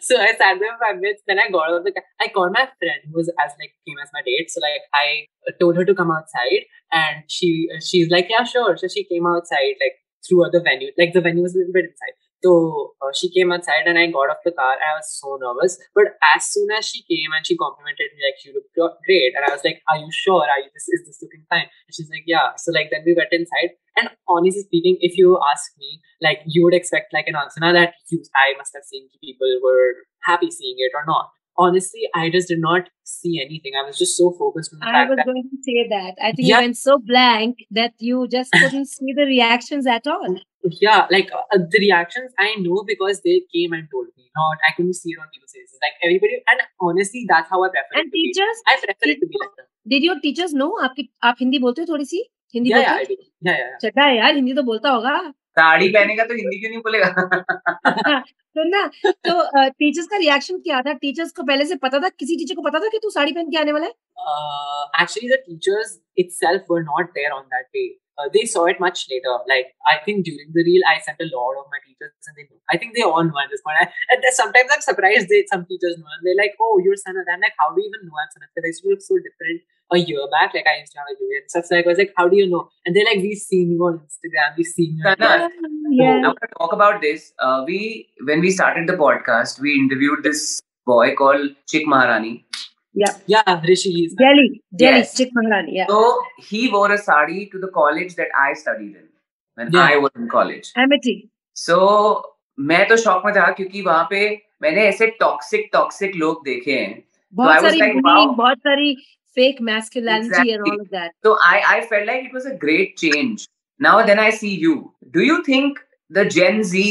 so 0.00 0.18
I 0.18 0.32
sat 0.34 0.58
there 0.58 0.72
for 0.74 0.80
five 0.80 0.98
minutes. 0.98 1.22
Then 1.26 1.38
I 1.38 1.50
got 1.50 1.70
out 1.70 1.78
of 1.78 1.84
the 1.84 1.92
cab. 1.92 2.02
I 2.20 2.28
called 2.28 2.52
my 2.52 2.66
friend 2.78 3.00
who 3.06 3.14
was 3.14 3.30
as 3.38 3.52
like 3.60 3.76
came 3.86 4.00
as 4.02 4.10
my 4.12 4.22
date. 4.24 4.50
So 4.50 4.60
like 4.60 4.82
I 4.92 5.28
told 5.60 5.76
her 5.76 5.84
to 5.84 5.94
come 5.94 6.10
outside, 6.10 6.66
and 6.90 7.24
she 7.28 7.68
she's 7.80 8.10
like, 8.10 8.26
yeah, 8.28 8.44
sure. 8.44 8.76
So 8.76 8.88
she 8.88 9.04
came 9.04 9.26
outside 9.26 9.76
like 9.78 10.00
through 10.26 10.46
other 10.46 10.60
venue. 10.60 10.90
Like 10.98 11.12
the 11.12 11.20
venue 11.20 11.42
was 11.42 11.54
a 11.54 11.58
little 11.58 11.72
bit 11.72 11.84
inside. 11.84 12.16
So 12.44 12.92
uh, 13.00 13.12
she 13.16 13.32
came 13.32 13.52
outside 13.52 13.88
and 13.88 13.96
I 13.98 14.12
got 14.12 14.28
off 14.28 14.44
the 14.44 14.52
car. 14.52 14.76
I 14.76 14.92
was 15.00 15.08
so 15.08 15.38
nervous. 15.40 15.80
But 15.94 16.20
as 16.36 16.44
soon 16.44 16.68
as 16.76 16.84
she 16.84 17.00
came 17.08 17.32
and 17.32 17.46
she 17.46 17.56
complimented 17.56 18.12
me, 18.12 18.20
like, 18.20 18.36
you 18.44 18.52
look 18.76 19.00
great. 19.08 19.32
And 19.32 19.48
I 19.48 19.50
was 19.50 19.64
like, 19.64 19.80
Are 19.88 19.96
you 19.96 20.12
sure? 20.12 20.44
Are 20.44 20.60
you 20.60 20.68
this 20.76 20.84
is 20.88 21.08
this 21.08 21.24
looking 21.24 21.48
fine? 21.48 21.72
And 21.72 21.92
she's 21.92 22.10
like, 22.12 22.28
Yeah. 22.28 22.52
So 22.60 22.72
like 22.76 22.92
then 22.92 23.02
we 23.06 23.16
went 23.16 23.32
inside. 23.32 23.80
And 23.96 24.10
honestly 24.28 24.68
speaking, 24.68 24.98
if 25.00 25.16
you 25.16 25.40
ask 25.40 25.72
me, 25.78 26.00
like 26.20 26.44
you 26.44 26.64
would 26.64 26.74
expect 26.74 27.16
like 27.16 27.28
an 27.28 27.36
answer 27.36 27.60
now 27.60 27.72
that 27.72 27.94
you 28.10 28.20
I 28.36 28.52
must 28.58 28.76
have 28.76 28.84
seen 28.84 29.08
people 29.24 29.48
were 29.64 30.04
happy 30.28 30.50
seeing 30.50 30.76
it 30.78 30.92
or 30.92 31.04
not 31.06 31.30
honestly, 31.56 32.02
I 32.14 32.30
just 32.30 32.48
did 32.48 32.60
not 32.60 32.88
see 33.04 33.40
anything. 33.44 33.72
I 33.78 33.86
was 33.86 33.98
just 33.98 34.16
so 34.16 34.34
focused 34.38 34.72
on 34.74 34.80
the 34.80 34.86
I 34.86 35.08
was 35.08 35.16
that, 35.16 35.26
going 35.26 35.48
to 35.50 35.56
say 35.62 35.86
that. 35.88 36.14
I 36.22 36.32
think 36.32 36.48
yeah. 36.48 36.58
you 36.58 36.64
went 36.64 36.76
so 36.76 36.98
blank 36.98 37.58
that 37.70 37.92
you 37.98 38.26
just 38.28 38.52
couldn't 38.52 38.86
see 38.86 39.12
the 39.14 39.24
reactions 39.24 39.86
at 39.86 40.06
all. 40.06 40.36
Yeah, 40.64 41.06
like 41.10 41.30
uh, 41.32 41.58
the 41.70 41.78
reactions 41.78 42.32
I 42.38 42.54
know 42.58 42.84
because 42.86 43.20
they 43.20 43.42
came 43.54 43.72
and 43.72 43.88
told 43.90 44.06
me. 44.16 44.30
Not 44.34 44.58
I 44.68 44.72
couldn't 44.76 44.94
see 44.94 45.10
it 45.10 45.18
on 45.20 45.28
people's 45.32 45.52
faces. 45.52 45.78
Like 45.82 45.92
everybody, 46.02 46.42
and 46.48 46.60
honestly, 46.80 47.26
that's 47.28 47.48
how 47.50 47.62
I 47.62 47.68
prefer. 47.68 48.00
And 48.00 48.08
it 48.08 48.12
teachers, 48.12 48.56
to 48.58 48.64
be. 48.64 48.72
I 48.72 48.80
prefer 48.84 49.10
it 49.10 49.20
to 49.20 49.26
be 49.26 49.36
like 49.40 49.50
that. 49.56 49.68
Did 49.86 50.02
your 50.02 50.18
teachers 50.20 50.54
know 50.54 50.70
आपकी 50.82 51.08
आप 51.24 51.36
हिंदी 51.40 51.58
बोलते 51.64 51.82
हो 51.82 51.86
थोड़ी 51.92 52.04
सी 52.04 52.24
Hindi 52.54 52.70
yeah, 52.70 52.88
बोलते 52.90 53.14
yeah, 53.14 53.18
yeah, 53.40 53.52
yeah, 53.52 53.58
yeah. 53.58 53.78
चटा 53.82 54.04
है 54.04 54.16
यार 54.16 54.34
हिंदी 54.34 54.54
तो 54.54 54.62
बोलता 54.62 54.90
होगा 54.90 55.18
साड़ी 55.58 55.88
पहनेगा 55.88 56.24
तो 56.24 56.34
हिंदी 56.34 56.58
क्यों 56.60 56.70
नहीं 56.70 56.80
बोलेगा 56.86 58.22
सुनना 58.56 58.86
तो 59.28 59.68
टीचर्स 59.68 60.06
का 60.06 60.16
रिएक्शन 60.16 60.58
क्या 60.64 60.80
था 60.86 60.92
टीचर्स 61.04 61.32
को 61.32 61.42
पहले 61.42 61.64
से 61.66 61.76
पता 61.84 61.98
था 62.04 62.08
किसी 62.22 62.36
टीचर 62.36 62.54
को 62.54 62.62
पता 62.62 62.78
था 62.78 62.88
कि 62.94 62.98
तू 63.02 63.10
साड़ी 63.10 63.32
पहन 63.32 63.50
के 63.50 63.58
आने 63.58 63.72
वाला 63.72 63.86
है 63.86 65.02
actually 65.02 65.30
the 65.34 65.38
teachers 65.46 66.00
itself 66.22 66.68
were 66.72 66.82
not 66.88 67.08
there 67.14 67.30
on 67.36 67.46
that 67.52 67.64
day 67.76 67.86
uh, 68.18 68.28
they 68.32 68.44
saw 68.46 68.64
it 68.66 68.78
much 68.78 69.06
later. 69.10 69.34
Like 69.48 69.74
I 69.86 69.98
think 70.04 70.24
during 70.24 70.50
the 70.52 70.62
reel, 70.62 70.82
I 70.86 71.00
sent 71.00 71.18
a 71.20 71.28
lot 71.34 71.58
of 71.58 71.66
my 71.70 71.80
teachers, 71.82 72.14
and 72.26 72.34
they 72.38 72.46
know. 72.46 72.60
I 72.70 72.76
think 72.78 72.94
they 72.94 73.02
all 73.02 73.22
know 73.22 73.38
at 73.42 73.50
this 73.50 73.62
point. 73.62 73.78
I, 73.80 73.90
and 74.10 74.22
sometimes 74.30 74.70
I'm 74.72 74.80
surprised 74.80 75.28
they 75.28 75.44
some 75.50 75.66
teachers 75.66 75.98
know, 75.98 76.06
and 76.06 76.22
they're 76.22 76.38
like, 76.38 76.54
"Oh, 76.60 76.80
you're 76.84 76.98
Sanat." 76.98 77.26
I'm 77.26 77.42
like, 77.42 77.58
"How 77.58 77.74
do 77.74 77.82
you 77.82 77.90
even 77.90 78.06
know 78.06 78.14
I'm 78.14 78.30
Sanat?" 78.34 78.50
Because 78.54 78.66
I 78.66 78.70
used 78.70 78.82
to 78.84 78.90
look 78.90 79.02
so 79.02 79.16
different 79.18 79.66
a 79.92 79.98
year 79.98 80.22
back. 80.30 80.54
Like 80.54 80.66
I 80.66 80.78
used 80.80 80.92
to 80.94 80.98
have 81.02 81.10
a 81.10 81.16
jewelry 81.18 81.42
and 81.42 81.50
stuff. 81.50 81.66
So 81.66 81.76
I 81.76 81.82
was 81.86 81.98
like, 81.98 82.14
"How 82.16 82.28
do 82.28 82.36
you 82.36 82.48
know?" 82.48 82.68
And 82.86 82.94
they're 82.94 83.08
like, 83.10 83.18
"We've 83.18 83.38
seen 83.38 83.74
you 83.74 83.82
on 83.90 83.98
Instagram. 83.98 84.54
We've 84.56 84.66
seen 84.66 84.96
you." 84.98 85.04
Sanat, 85.04 85.50
yeah. 85.90 86.22
I 86.22 86.28
want 86.28 86.38
to 86.42 86.48
talk 86.58 86.72
about 86.72 87.02
this. 87.02 87.32
Uh, 87.38 87.64
we 87.66 88.08
when 88.30 88.40
we 88.40 88.50
started 88.50 88.88
the 88.88 88.98
podcast, 89.04 89.60
we 89.60 89.74
interviewed 89.74 90.22
this 90.22 90.60
boy 90.86 91.14
called 91.14 91.50
Chick 91.68 91.86
Maharani. 91.86 92.46
Yeah. 92.93 93.15
Yeah, 93.27 93.61
Rishi. 93.67 94.09
Delhi. 94.17 94.61
Delhi. 94.75 94.97
Yes. 94.97 95.15
Chick 95.15 95.29
Maharani. 95.33 95.75
Yeah. 95.75 95.87
So 95.87 96.21
he 96.39 96.69
wore 96.69 96.91
a 96.91 96.97
sari 96.97 97.49
to 97.51 97.59
the 97.59 97.67
college 97.67 98.15
that 98.15 98.27
I 98.39 98.53
studied 98.53 98.95
in 98.95 99.07
when 99.55 99.71
yeah. 99.71 99.81
I 99.81 99.97
was 99.97 100.11
in 100.15 100.27
college. 100.27 100.71
Amity. 100.75 101.29
So 101.53 102.23
मैं 102.59 102.87
तो 102.87 102.95
shock 102.97 103.25
में 103.25 103.33
था 103.35 103.51
क्योंकि 103.57 103.81
वहां 103.81 104.03
पे 104.09 104.21
मैंने 104.61 104.81
ऐसे 104.87 105.07
toxic 105.19 105.69
toxic 105.73 106.15
लोग 106.15 106.43
देखे 106.45 106.71
हैं 106.71 107.03
बहुत 107.35 107.61
सारी 107.61 107.79
like, 107.79 108.01
wow. 108.05 108.35
बहुत 108.37 108.57
सारी 108.67 108.95
fake 109.37 109.61
masculinity 109.61 110.27
exactly. 110.27 110.53
and 110.53 110.63
all 110.69 110.81
of 110.81 110.89
that. 110.89 111.11
So 111.23 111.37
I 111.49 111.61
I 111.75 111.81
felt 111.91 112.07
like 112.07 112.25
it 112.25 112.33
was 112.33 112.47
a 112.51 112.55
great 112.65 112.97
change. 112.97 113.45
Now 113.87 113.95
then 114.09 114.19
I 114.19 114.29
see 114.41 114.53
you. 114.65 114.93
Do 115.17 115.25
you 115.29 115.43
think 115.43 115.79
the 116.17 116.25
Gen 116.25 116.63
Z 116.63 116.83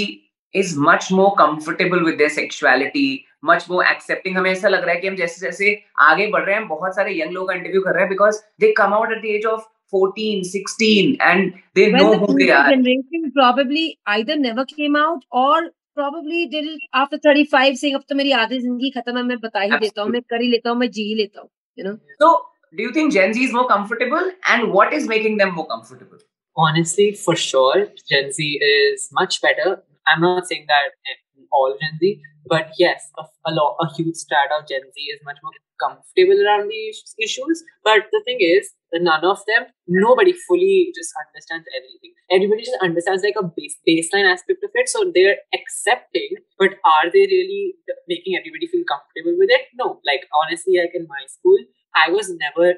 is 0.54 0.76
much 0.76 1.10
more 1.10 1.34
comfortable 1.40 2.04
with 2.04 2.18
their 2.18 2.34
sexuality 2.36 3.26
much 3.45 3.65
more 3.69 3.85
accepting 3.85 4.37
हमें 4.37 4.49
ऐसा 4.51 4.69
लग 4.69 4.83
रहा 4.83 4.93
है 4.95 5.01
कि 5.01 5.07
हम 5.07 5.15
जैसे 5.15 5.45
जैसे 5.45 5.75
आगे 6.09 6.27
बढ़ 6.31 6.43
रहे 6.43 6.55
हैं 6.55 6.67
बहुत 6.67 6.95
सारे 6.95 7.19
यंग 7.19 7.31
लोग 7.33 7.51
इंटरव्यू 7.53 7.81
कर 7.81 7.93
रहे 7.93 8.03
हैं 8.03 8.09
because 8.09 8.41
they 8.61 8.71
come 8.77 8.93
out 8.93 9.11
at 9.11 9.21
the 9.21 9.35
age 9.35 9.45
of 9.53 9.69
14 9.93 10.43
16 10.51 11.17
and 11.29 11.53
they 11.77 11.83
when 11.91 12.01
know 12.01 12.11
the 12.11 12.19
who 12.21 12.35
they 12.37 12.49
are 12.59 12.69
generation 12.69 13.31
probably 13.35 13.83
either 14.15 14.37
never 14.45 14.65
came 14.71 14.95
out 15.01 15.27
or 15.43 15.57
probably 15.99 16.47
did 16.53 16.69
it 16.71 16.87
after 17.01 17.19
35 17.25 17.77
saying 17.81 17.95
अब 17.95 18.03
तो 18.09 18.15
मेरी 18.15 18.31
आधी 18.43 18.59
ज़िंदगी 18.59 18.89
खत्म 18.95 19.17
है 19.17 19.23
मैं 19.23 19.39
बता 19.45 19.61
ही 19.61 19.77
देता 19.85 20.01
हूँ 20.01 20.11
मैं 20.11 20.21
कर 20.33 20.41
ही 20.41 20.47
लेता 20.55 20.69
हूँ 20.69 20.77
मैं 20.79 20.89
जी 20.97 21.07
ही 21.09 21.15
लेता 21.21 21.41
हूँ 21.41 21.49
you 21.77 21.87
know 21.87 21.95
so 22.23 22.31
do 22.79 22.85
you 22.87 22.91
think 22.97 23.13
gen 23.13 23.33
z 23.37 23.47
is 23.47 23.55
more 23.57 23.67
comfortable 23.69 24.29
and 24.53 24.71
what 24.77 24.93
is 24.99 25.07
making 25.13 25.39
them 25.41 25.55
more 25.59 25.67
comfortable 25.73 26.23
honestly 26.57 27.07
for 27.25 27.35
sure 27.43 27.79
gen 28.11 28.31
z 28.37 28.49
is 28.69 29.07
much 29.19 29.39
better 29.45 29.69
i'm 30.11 30.25
not 30.25 30.51
saying 30.51 30.65
that 30.73 31.15
all 31.59 31.75
gen 31.83 31.99
z 32.03 32.13
but 32.45 32.71
yes, 32.77 33.09
a, 33.17 33.23
a, 33.47 33.51
lot, 33.53 33.77
a 33.79 33.87
huge 33.95 34.15
strata 34.15 34.55
of 34.59 34.67
Gen 34.67 34.81
Z 34.93 34.99
is 34.99 35.19
much 35.23 35.37
more 35.43 35.53
comfortable 35.79 36.39
around 36.43 36.69
these 36.69 37.15
issues. 37.19 37.63
But 37.83 38.07
the 38.11 38.21
thing 38.25 38.37
is, 38.39 38.71
none 38.93 39.23
of 39.25 39.39
them, 39.47 39.67
nobody 39.87 40.33
fully 40.33 40.91
just 40.95 41.11
understands 41.17 41.65
everything. 41.75 42.13
Everybody 42.31 42.63
just 42.63 42.77
understands 42.81 43.23
like 43.23 43.39
a 43.39 43.43
base, 43.43 43.77
baseline 43.87 44.29
aspect 44.29 44.63
of 44.63 44.71
it. 44.73 44.89
So 44.89 45.11
they're 45.13 45.37
accepting, 45.53 46.35
but 46.59 46.77
are 46.85 47.09
they 47.11 47.25
really 47.25 47.75
making 48.07 48.35
everybody 48.35 48.67
feel 48.67 48.83
comfortable 48.87 49.35
with 49.37 49.49
it? 49.49 49.67
No. 49.75 49.99
Like 50.05 50.27
honestly, 50.43 50.77
like 50.79 50.93
in 50.93 51.07
my 51.07 51.23
school, 51.27 51.57
I 51.95 52.09
was 52.09 52.29
never 52.33 52.73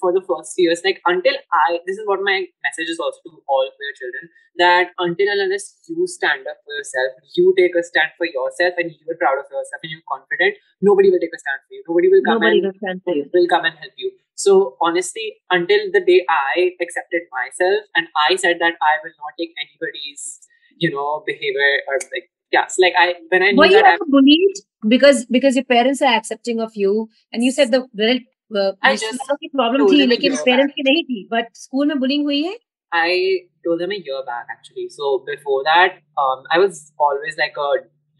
for 0.00 0.12
the 0.12 0.22
first 0.26 0.54
few 0.54 0.68
years 0.68 0.82
like 0.84 1.00
until 1.06 1.34
I. 1.52 1.78
This 1.86 1.98
is 1.98 2.06
what 2.06 2.20
my 2.22 2.46
message 2.66 2.90
is 2.90 2.98
also 2.98 3.18
to 3.26 3.42
all 3.48 3.64
of 3.66 3.74
your 3.78 3.94
children 3.94 4.30
that 4.58 4.90
until 4.98 5.30
unless 5.30 5.78
you 5.86 6.06
stand 6.06 6.46
up 6.46 6.58
for 6.66 6.74
yourself, 6.74 7.14
you 7.34 7.54
take 7.56 7.74
a 7.78 7.82
stand 7.82 8.10
for 8.18 8.26
yourself, 8.26 8.74
and 8.76 8.90
you 8.90 9.06
are 9.10 9.18
proud 9.18 9.38
of 9.38 9.46
yourself 9.46 9.80
and 9.82 9.90
you're 9.94 10.06
confident, 10.10 10.58
nobody 10.82 11.10
will 11.10 11.22
take 11.22 11.34
a 11.34 11.38
stand 11.38 11.62
for 11.66 11.74
you. 11.74 11.82
Nobody 11.86 12.08
will 12.10 12.24
come 12.26 12.42
Nobody 12.42 12.58
and 12.58 12.66
will 12.66 12.78
stand 12.82 13.02
for 13.04 13.14
you. 13.14 13.30
will 13.32 13.48
come 13.48 13.64
and 13.64 13.78
help 13.78 13.94
you. 13.96 14.10
So 14.34 14.76
honestly, 14.80 15.38
until 15.50 15.90
the 15.92 16.02
day 16.02 16.26
I 16.28 16.74
accepted 16.80 17.30
myself 17.30 17.86
and 17.94 18.06
I 18.14 18.36
said 18.36 18.58
that 18.60 18.74
I 18.82 18.92
will 19.02 19.14
not 19.18 19.34
take 19.38 19.54
anybody's, 19.58 20.40
you 20.78 20.90
know, 20.90 21.22
behavior 21.26 21.82
or 21.86 21.98
like 22.14 22.30
yes, 22.52 22.76
like 22.78 22.94
I 22.98 23.14
when 23.30 23.42
I 23.42 23.50
knew 23.50 23.58
Were 23.58 23.66
you 23.66 23.82
that 23.82 23.98
ever 23.98 24.06
bullied 24.06 24.62
because 24.86 25.26
because 25.26 25.56
your 25.56 25.64
parents 25.64 26.02
are 26.02 26.14
accepting 26.14 26.60
of 26.60 26.76
you 26.76 27.08
and 27.32 27.42
you 27.42 27.50
said 27.50 27.72
the 27.72 27.86
well 28.49 28.71
uh, 28.71 28.89
I 28.89 28.95
जिस 28.95 29.03
just 29.05 29.25
तरह 29.27 29.35
की 29.43 29.47
problem 29.55 29.83
told 29.83 29.93
थी 29.93 29.97
them 30.01 30.07
a 30.07 30.13
लेकिन 30.13 30.33
year 30.33 30.45
parents 30.45 30.73
की 30.79 30.83
नहीं 30.89 31.03
थी 31.09 31.27
but 31.31 31.55
school 31.63 31.87
में 31.87 31.99
bullying 32.05 32.23
हुई 32.31 32.41
है 32.43 32.57
I 32.91 33.13
told 33.65 33.79
them 33.81 33.91
a 33.93 33.95
year 34.07 34.17
back 34.25 34.49
actually. 34.55 34.83
So 34.95 35.07
before 35.27 35.61
that, 35.67 35.95
um, 36.23 36.43
I 36.55 36.59
was 36.63 36.81
always 37.05 37.39
like 37.39 37.55
a 37.61 37.69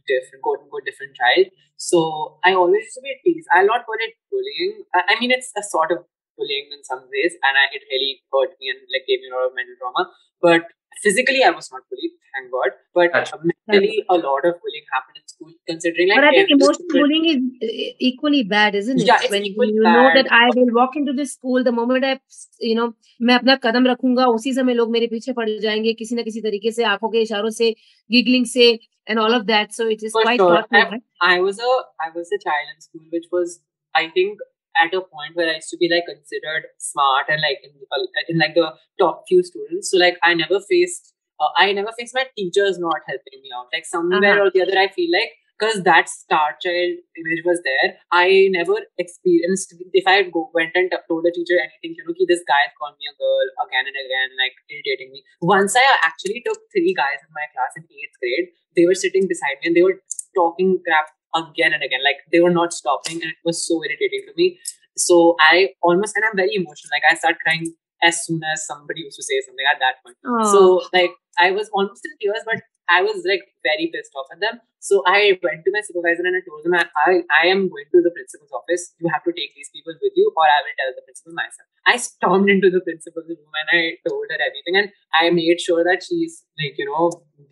different 0.08 0.42
quote 0.46 0.64
unquote 0.64 0.86
different 0.86 1.20
child. 1.20 1.52
So 1.78 2.00
I 2.44 2.54
always 2.54 2.88
used 2.88 2.96
to 2.96 3.04
be 3.08 3.14
teased. 3.26 3.48
I'll 3.58 3.70
not 3.74 3.86
call 3.86 4.02
it 4.08 4.16
bullying. 4.32 4.74
I, 4.96 5.04
I 5.14 5.20
mean 5.20 5.36
it's 5.38 5.52
a 5.58 5.64
sort 5.68 5.92
of 5.92 6.00
bullying 6.38 6.74
in 6.78 6.84
some 6.84 7.04
ways, 7.14 7.38
and 7.44 7.62
I, 7.64 7.66
it 7.80 7.86
really 7.92 8.12
hurt 8.34 8.56
me 8.60 8.74
and 8.74 8.80
like 8.96 9.06
gave 9.12 9.22
me 9.22 9.30
a 9.32 9.36
lot 9.36 9.46
of 9.50 9.56
mental 9.60 9.78
trauma. 9.84 10.10
But 10.42 10.74
physically, 11.04 11.44
I 11.44 11.50
was 11.52 11.70
not 11.72 11.82
bullied, 11.90 12.12
thank 12.36 12.52
God. 12.52 12.72
But 12.98 13.14
Gotcha. 13.14 13.40
mentally, 13.44 14.06
a 14.10 14.16
lot 14.16 14.46
of 14.46 14.54
bullying 14.62 14.86
happened 14.94 15.18
in 15.22 15.28
school. 15.28 15.52
Considering 15.68 16.10
like 16.10 16.18
but 16.18 16.26
I 16.26 16.32
think 16.32 16.44
every 16.44 16.54
emotional 16.54 16.74
student- 16.74 17.02
bullying 17.02 17.26
is 17.34 17.70
uh, 17.70 17.96
equally 18.12 18.44
bad, 18.44 18.76
isn't 18.76 19.02
it? 19.02 19.08
Yeah, 19.08 19.20
it's 19.22 19.32
when 19.32 19.46
equally 19.52 19.74
you 19.74 19.84
know 19.84 20.06
bad. 20.08 20.18
that 20.18 20.32
I 20.32 20.46
will 20.56 20.72
walk 20.80 20.96
into 21.02 21.14
this 21.20 21.34
school, 21.34 21.64
the 21.64 21.76
moment 21.82 22.06
I, 22.06 22.14
you 22.60 22.76
know, 22.80 22.88
मैं 23.22 23.36
अपना 23.36 23.56
कदम 23.68 23.88
रखूंगा 23.88 24.26
उसी 24.38 24.54
समय 24.54 24.74
लोग 24.74 24.92
मेरे 24.92 25.08
पीछे 25.08 25.34
पड़ 25.42 25.50
जाएंगे 25.68 25.94
किसी 26.02 26.16
ना 26.16 26.22
किसी 26.30 26.42
तरीके 26.48 26.72
से 26.80 26.84
आंखों 26.94 27.10
के 27.10 27.22
इशारों 27.28 27.50
से 27.60 27.76
giggling 28.16 28.46
से 28.56 28.72
and 29.12 29.20
all 29.20 29.34
of 29.34 29.46
that. 29.48 29.74
So 29.74 29.86
it 29.94 30.04
is 30.08 30.14
For 30.14 30.22
quite 30.24 30.40
sure. 30.40 30.56
thoughtful. 30.56 30.78
I, 30.80 30.90
right? 30.90 31.04
I 31.22 31.40
was 31.46 31.58
a 31.60 31.72
I 32.08 32.10
was 32.18 32.30
a 32.36 32.40
child 32.44 32.70
in 32.74 32.82
school, 32.88 33.02
which 33.16 33.26
was 33.38 33.60
I 33.96 34.04
think 34.18 34.40
at 34.83 34.95
a 34.95 35.01
point 35.01 35.35
where 35.35 35.49
I 35.51 35.55
used 35.57 35.71
to 35.71 35.77
be 35.77 35.89
like 35.93 36.05
considered 36.07 36.65
smart 36.79 37.27
and 37.29 37.41
like 37.43 37.59
in, 37.63 37.73
uh, 37.93 38.07
in 38.29 38.39
like 38.39 38.55
the 38.55 38.73
top 38.99 39.25
few 39.29 39.43
students. 39.43 39.91
So 39.91 39.99
like 39.99 40.17
I 40.23 40.35
never 40.35 40.61
faced 40.61 41.15
uh, 41.41 41.51
I 41.57 41.73
never 41.73 41.91
faced 41.97 42.15
my 42.15 42.27
teachers 42.37 42.79
not 42.79 43.01
helping 43.07 43.41
me 43.43 43.51
out. 43.57 43.67
Like 43.73 43.87
somewhere 43.87 44.33
Uh-huh. 44.33 44.47
or 44.47 44.51
the 44.51 44.63
other, 44.63 44.79
I 44.79 44.89
feel 44.89 45.11
like 45.13 45.31
because 45.59 45.83
that 45.83 46.09
star 46.09 46.55
child 46.63 46.99
image 47.21 47.43
was 47.45 47.61
there, 47.67 47.97
I 48.13 48.47
never 48.51 48.77
experienced. 48.99 49.75
If 49.93 50.07
I 50.07 50.23
go 50.31 50.51
went 50.55 50.71
and 50.75 50.91
told 51.09 51.27
a 51.27 51.33
teacher 51.35 51.59
anything, 51.59 51.95
you 51.99 52.05
know, 52.07 52.15
ki 52.19 52.27
this 52.31 52.43
guy 52.47 52.63
called 52.79 52.95
me 52.99 53.07
a 53.11 53.15
girl 53.23 53.47
again 53.67 53.87
and 53.91 53.99
again, 54.03 54.31
like 54.43 54.55
irritating 54.71 55.11
me. 55.15 55.23
Once 55.43 55.75
I 55.77 55.85
actually 56.11 56.43
took 56.47 56.59
three 56.75 56.95
guys 56.95 57.19
in 57.27 57.31
my 57.41 57.47
class 57.55 57.75
in 57.77 57.85
eighth 57.91 58.19
grade. 58.23 58.49
They 58.77 58.87
were 58.87 58.95
sitting 58.95 59.27
beside 59.27 59.59
me 59.63 59.71
and 59.71 59.77
they 59.77 59.83
were 59.83 59.99
talking 60.35 60.79
crap 60.87 61.11
again 61.35 61.73
and 61.73 61.83
again. 61.83 62.03
Like 62.05 62.17
they 62.33 62.41
were 62.41 62.51
not 62.51 62.73
stopping, 62.73 63.23
and 63.23 63.31
it 63.31 63.37
was 63.45 63.67
so 63.67 63.83
irritating 63.83 64.23
to 64.27 64.33
me. 64.37 64.59
So 64.97 65.37
I 65.41 65.71
almost, 65.83 66.17
and 66.17 66.25
I'm 66.25 66.37
very 66.37 66.55
emotional. 66.55 66.91
Like 66.93 67.11
I 67.11 67.15
start 67.15 67.37
crying 67.45 67.75
as 68.03 68.25
soon 68.25 68.41
as 68.53 68.67
somebody 68.67 69.01
used 69.03 69.17
to 69.17 69.23
say 69.23 69.41
something 69.47 69.67
at 69.73 69.81
that 69.81 70.03
point. 70.05 70.17
Oh. 70.27 70.53
So 70.53 70.89
like 70.93 71.11
I 71.40 71.52
was 71.52 71.70
almost 71.74 72.06
in 72.10 72.14
tears, 72.22 72.44
but 72.52 72.62
I 72.90 73.02
was 73.02 73.24
like 73.32 73.44
very 73.66 73.90
pissed 73.94 74.14
off 74.22 74.28
at 74.36 74.40
them. 74.44 74.60
So 74.88 75.02
I 75.08 75.40
went 75.44 75.62
to 75.66 75.72
my 75.76 75.82
supervisor 75.88 76.24
and 76.30 76.36
I 76.38 76.42
told 76.48 76.64
them 76.66 76.74
I, 76.80 76.84
I, 77.04 77.12
I 77.42 77.44
am 77.52 77.62
going 77.74 77.86
to 77.94 78.02
the 78.08 78.12
principal's 78.16 78.52
office. 78.58 78.84
You 79.00 79.10
have 79.14 79.24
to 79.28 79.32
take 79.38 79.54
these 79.60 79.70
people 79.76 79.94
with 80.06 80.12
you, 80.22 80.26
or 80.36 80.44
I 80.56 80.58
will 80.66 80.76
tell 80.82 80.92
the 80.98 81.04
principal 81.08 81.34
myself. 81.38 81.68
I 81.94 81.96
stormed 82.06 82.50
into 82.56 82.70
the 82.70 82.82
principal's 82.82 83.30
room 83.30 83.56
and 83.62 83.72
I 83.78 83.82
told 84.10 84.26
her 84.36 84.40
everything, 84.48 84.76
and 84.82 84.92
I 85.22 85.30
made 85.40 85.62
sure 85.68 85.84
that 85.90 86.04
she's 86.10 86.36
like 86.64 86.78
you 86.84 86.88
know 86.92 87.06